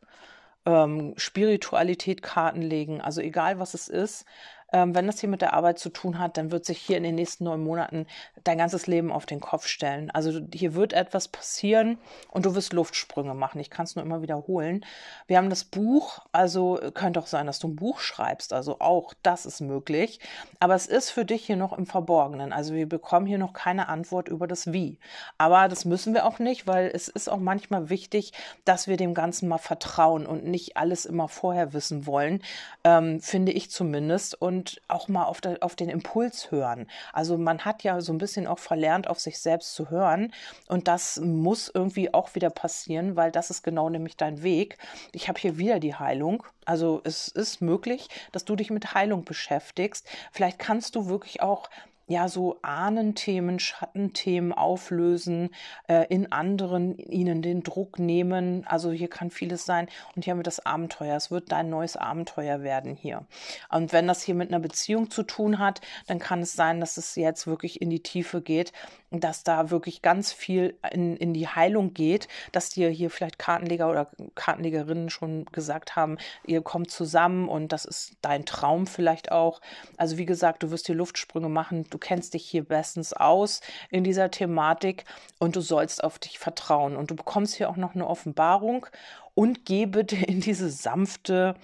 ähm, 0.67 1.15
Spiritualität 1.17 2.23
Karten 2.23 2.63
legen, 2.63 3.01
also 3.01 3.21
egal 3.21 3.59
was 3.59 3.75
es 3.75 3.89
ist, 3.89 4.25
ähm, 4.73 4.95
wenn 4.95 5.07
das 5.07 5.21
hier 5.21 5.29
mit 5.29 5.43
der 5.43 5.55
Arbeit 5.55 5.79
zu 5.79 5.91
tun 5.91 6.19
hat, 6.19 6.37
dann 6.37 6.51
wird 6.51 6.65
sich 6.65 6.79
hier 6.79 6.97
in 6.97 7.03
den 7.03 7.15
nächsten 7.15 7.45
neun 7.45 7.63
Monaten 7.63 8.07
dein 8.45 8.59
ganzes 8.59 8.87
Leben 8.87 9.13
auf 9.13 9.27
den 9.27 9.41
Kopf 9.41 9.67
stellen. 9.67 10.11
Also 10.11 10.41
hier 10.53 10.75
wird 10.75 10.93
etwas 10.93 11.29
passieren 11.29 11.99
und 12.31 12.47
du 12.47 12.55
wirst 12.55 12.73
Luftsprünge 12.73 13.35
machen. 13.35 13.61
Ich 13.61 13.71
kann 13.71 13.85
es 13.85 13.97
nur 13.97 14.05
immer 14.05 14.23
wiederholen. 14.23 14.85
Wir 15.27 15.39
haben 15.39 15.51
das 15.51 15.65
Buch, 15.65 16.21
also 16.33 16.79
könnte 16.95 17.21
auch 17.21 17.27
sein, 17.27 17.47
dass 17.47 17.59
du 17.59 17.69
ein 17.69 17.77
Buch 17.77 18.01
schreibst. 18.01 18.53
Also 18.53 18.81
auch 18.81 19.15
das 19.23 19.47
ist 19.47 19.61
möglich. 19.61 20.21
Aber 20.61 20.75
es 20.75 20.87
ist 20.87 21.11
für 21.11 21.25
dich 21.25 21.47
hier 21.47 21.57
noch 21.57 21.73
im 21.73 21.87
Verborgenen. 21.87 22.53
Also 22.53 22.75
wir 22.75 22.89
bekommen 22.89 23.27
hier 23.27 23.39
noch 23.39 23.53
keine 23.53 23.89
Antwort 23.89 24.29
über 24.29 24.47
das 24.47 24.73
Wie. 24.73 24.99
Aber 25.39 25.69
das 25.69 25.85
müssen 25.85 26.15
wir 26.15 26.27
auch 26.27 26.39
nicht, 26.39 26.67
weil 26.67 26.91
es 26.93 27.09
ist 27.09 27.29
auch 27.29 27.39
manchmal 27.39 27.91
wichtig, 27.91 28.33
dass 28.65 28.87
wir 28.87 28.97
dem 28.97 29.15
Ganzen 29.15 29.49
mal 29.49 29.59
vertrauen 29.59 30.27
und 30.27 30.45
nicht 30.45 30.77
alles 30.77 31.05
immer 31.05 31.29
vorher 31.29 31.73
wissen 31.73 32.07
wollen, 32.07 32.43
ähm, 32.85 33.21
finde 33.21 33.53
ich 33.53 33.71
zumindest. 33.71 34.41
Und 34.41 34.62
auch 34.89 35.09
mal 35.09 35.25
auf, 35.25 35.41
der, 35.41 35.59
auf 35.61 35.77
den 35.77 35.89
Impuls 35.89 36.51
hören. 36.51 36.87
Also 37.13 37.39
man 37.39 37.65
hat 37.65 37.83
ja 37.83 38.01
so 38.01 38.13
ein 38.13 38.19
bisschen 38.19 38.47
auch 38.47 38.59
verlernt, 38.59 39.09
auf 39.09 39.21
sich 39.21 39.39
selbst 39.39 39.75
zu 39.75 39.91
hören. 39.91 40.33
Und 40.69 40.89
das 40.89 41.21
muss 41.21 41.71
irgendwie 41.73 42.13
auch 42.13 42.35
wieder 42.35 42.51
passieren, 42.51 43.17
weil 43.17 43.31
das 43.31 43.51
ist 43.51 43.63
genau 43.63 43.89
nämlich 43.89 44.17
dein 44.17 44.43
Weg. 44.43 44.79
Ich 45.13 45.29
habe 45.29 45.41
hier 45.41 45.59
wieder 45.59 45.81
die 45.81 45.95
Heilung. 45.95 46.45
Also 46.65 47.01
es 47.05 47.29
ist 47.29 47.61
möglich, 47.61 48.09
dass 48.33 48.45
du 48.45 48.57
dich 48.57 48.71
mit 48.71 48.95
Heilung 48.95 49.25
beschäftigst. 49.25 50.09
Vielleicht 50.31 50.59
kannst 50.59 50.95
du 50.95 51.07
wirklich 51.09 51.43
auch 51.43 51.69
ja 52.13 52.29
so 52.29 52.59
Ahnenthemen, 52.63 53.59
Schattenthemen 53.59 54.53
auflösen, 54.53 55.51
äh, 55.89 56.07
in 56.09 56.31
anderen 56.31 56.99
ihnen 56.99 57.43
den 57.43 57.63
Druck 57.63 57.99
nehmen. 57.99 58.65
Also 58.67 58.93
hier 58.93 59.09
kann 59.09 59.31
vieles 59.31 59.67
sein. 59.67 59.89
Und 60.15 60.25
hier 60.25 60.33
haben 60.33 60.39
wir 60.39 60.45
das 60.45 60.65
Abenteuer. 60.65 61.17
Es 61.17 61.31
wird 61.31 61.51
dein 61.51 61.71
neues 61.71 61.97
Abenteuer 61.97 62.63
werden 62.63 62.95
hier. 62.95 63.27
Und 63.71 63.93
wenn 63.93 64.07
das 64.07 64.23
hier 64.23 64.35
mit 64.35 64.51
einer 64.51 64.61
Beziehung 64.61 65.11
zu 65.11 65.23
tun 65.23 65.59
hat, 65.59 65.81
dann 66.07 66.19
kann 66.19 66.41
es 66.41 66.53
sein, 66.53 66.81
dass 66.81 66.97
es 66.97 67.17
jetzt 67.17 67.47
wirklich 67.47 67.81
in 67.81 67.91
die 67.91 68.03
Tiefe 68.03 68.43
geht, 68.43 68.73
dass 69.21 69.45
da 69.45 69.71
wirklich 69.71 70.03
ganz 70.03 70.33
viel 70.33 70.77
in, 70.91 71.17
in 71.17 71.35
die 71.35 71.49
Heilung 71.49 71.95
geht, 71.95 72.29
dass 72.53 72.71
dir 72.71 72.89
hier 72.89 73.11
vielleicht 73.11 73.39
Kartenleger 73.39 73.91
oder 73.91 74.11
Kartenlegerinnen 74.35 75.11
schon 75.11 75.45
gesagt 75.47 75.97
haben, 75.97 76.19
ihr 76.47 76.63
kommt 76.63 76.91
zusammen 76.91 77.49
und 77.49 77.73
das 77.73 77.85
ist 77.85 78.17
dein 78.23 78.45
Traum 78.45 78.87
vielleicht 78.87 79.33
auch. 79.33 79.61
Also 79.97 80.19
wie 80.19 80.27
gesagt, 80.27 80.63
du 80.63 80.71
wirst 80.71 80.87
hier 80.87 80.95
Luftsprünge 80.95 81.49
machen, 81.49 81.85
du 81.91 81.99
kennst 81.99 82.35
dich 82.35 82.49
hier 82.49 82.65
bestens 82.65 83.13
aus 83.13 83.61
in 83.91 84.05
dieser 84.05 84.31
Thematik 84.31 85.05
und 85.39 85.57
du 85.57 85.61
sollst 85.61 86.03
auf 86.03 86.19
dich 86.19 86.39
vertrauen. 86.39 86.97
Und 86.97 87.11
du 87.11 87.17
bekommst 87.17 87.55
hier 87.55 87.69
auch 87.69 87.77
noch 87.77 87.95
eine 87.95 88.07
Offenbarung 88.07 88.87
und 89.35 89.65
geh 89.65 89.87
bitte 89.87 90.17
in 90.17 90.41
diese 90.41 90.71
sanfte 90.71 91.55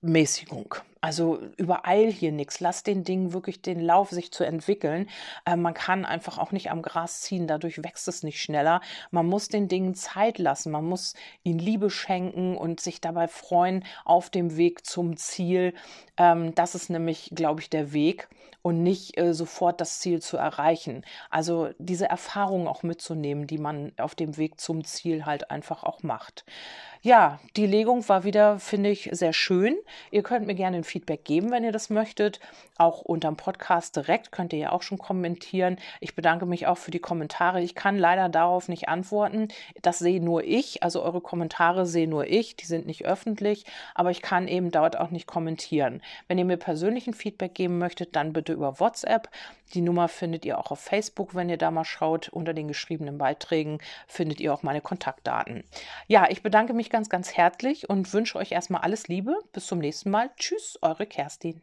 Mäßigung. 0.00 0.76
Also 1.02 1.40
übereil 1.56 2.12
hier 2.12 2.30
nichts. 2.30 2.60
Lass 2.60 2.84
den 2.84 3.02
Dingen 3.02 3.32
wirklich 3.32 3.60
den 3.60 3.80
Lauf, 3.80 4.10
sich 4.10 4.32
zu 4.32 4.44
entwickeln. 4.44 5.10
Äh, 5.44 5.56
man 5.56 5.74
kann 5.74 6.04
einfach 6.04 6.38
auch 6.38 6.52
nicht 6.52 6.70
am 6.70 6.80
Gras 6.80 7.22
ziehen, 7.22 7.48
dadurch 7.48 7.82
wächst 7.82 8.06
es 8.06 8.22
nicht 8.22 8.40
schneller. 8.40 8.80
Man 9.10 9.26
muss 9.26 9.48
den 9.48 9.66
Dingen 9.66 9.96
Zeit 9.96 10.38
lassen. 10.38 10.70
Man 10.70 10.84
muss 10.84 11.14
ihnen 11.42 11.58
Liebe 11.58 11.90
schenken 11.90 12.56
und 12.56 12.80
sich 12.80 13.00
dabei 13.00 13.26
freuen 13.26 13.84
auf 14.04 14.30
dem 14.30 14.56
Weg 14.56 14.86
zum 14.86 15.16
Ziel. 15.16 15.74
Ähm, 16.16 16.54
das 16.54 16.76
ist 16.76 16.88
nämlich, 16.88 17.32
glaube 17.34 17.60
ich, 17.60 17.68
der 17.68 17.92
Weg 17.92 18.28
und 18.62 18.84
nicht 18.84 19.18
äh, 19.18 19.34
sofort 19.34 19.80
das 19.80 19.98
Ziel 19.98 20.22
zu 20.22 20.36
erreichen. 20.36 21.04
Also 21.30 21.70
diese 21.78 22.08
Erfahrungen 22.08 22.68
auch 22.68 22.84
mitzunehmen, 22.84 23.48
die 23.48 23.58
man 23.58 23.92
auf 23.98 24.14
dem 24.14 24.36
Weg 24.36 24.60
zum 24.60 24.84
Ziel 24.84 25.26
halt 25.26 25.50
einfach 25.50 25.82
auch 25.82 26.04
macht. 26.04 26.44
Ja, 27.04 27.40
die 27.56 27.66
Legung 27.66 28.08
war 28.08 28.22
wieder, 28.22 28.60
finde 28.60 28.88
ich, 28.90 29.08
sehr 29.10 29.32
schön. 29.32 29.74
Ihr 30.12 30.22
könnt 30.22 30.46
mir 30.46 30.54
gerne 30.54 30.76
ein 30.76 30.84
Feedback 30.84 31.24
geben, 31.24 31.50
wenn 31.50 31.64
ihr 31.64 31.72
das 31.72 31.90
möchtet. 31.90 32.38
Auch 32.78 33.00
unterm 33.00 33.36
Podcast 33.36 33.96
direkt 33.96 34.30
könnt 34.30 34.52
ihr 34.52 34.60
ja 34.60 34.70
auch 34.70 34.82
schon 34.82 34.98
kommentieren. 34.98 35.78
Ich 35.98 36.14
bedanke 36.14 36.46
mich 36.46 36.68
auch 36.68 36.78
für 36.78 36.92
die 36.92 37.00
Kommentare. 37.00 37.60
Ich 37.60 37.74
kann 37.74 37.98
leider 37.98 38.28
darauf 38.28 38.68
nicht 38.68 38.88
antworten. 38.88 39.48
Das 39.82 39.98
sehe 39.98 40.22
nur 40.22 40.44
ich. 40.44 40.84
Also 40.84 41.02
eure 41.02 41.20
Kommentare 41.20 41.86
sehe 41.86 42.06
nur 42.06 42.28
ich. 42.28 42.54
Die 42.54 42.66
sind 42.66 42.86
nicht 42.86 43.04
öffentlich. 43.04 43.64
Aber 43.96 44.12
ich 44.12 44.22
kann 44.22 44.46
eben 44.46 44.70
dort 44.70 44.96
auch 44.96 45.10
nicht 45.10 45.26
kommentieren. 45.26 46.02
Wenn 46.28 46.38
ihr 46.38 46.44
mir 46.44 46.56
persönlichen 46.56 47.14
Feedback 47.14 47.54
geben 47.54 47.78
möchtet, 47.78 48.14
dann 48.14 48.32
bitte 48.32 48.52
über 48.52 48.78
WhatsApp. 48.78 49.28
Die 49.74 49.80
Nummer 49.80 50.06
findet 50.06 50.44
ihr 50.44 50.58
auch 50.58 50.70
auf 50.70 50.80
Facebook, 50.80 51.34
wenn 51.34 51.48
ihr 51.48 51.56
da 51.56 51.70
mal 51.70 51.84
schaut. 51.84 52.28
Unter 52.28 52.54
den 52.54 52.68
geschriebenen 52.68 53.18
Beiträgen 53.18 53.78
findet 54.06 54.40
ihr 54.40 54.54
auch 54.54 54.62
meine 54.62 54.82
Kontaktdaten. 54.82 55.64
Ja, 56.06 56.28
ich 56.30 56.42
bedanke 56.42 56.74
mich 56.74 56.90
ganz, 56.92 57.08
ganz 57.08 57.32
herzlich 57.32 57.90
und 57.90 58.12
wünsche 58.12 58.38
euch 58.38 58.52
erstmal 58.52 58.82
alles 58.82 59.08
Liebe. 59.08 59.36
Bis 59.52 59.66
zum 59.66 59.80
nächsten 59.80 60.10
Mal. 60.10 60.30
Tschüss, 60.36 60.78
eure 60.82 61.06
Kerstin. 61.06 61.60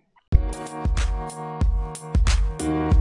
Musik 2.62 3.00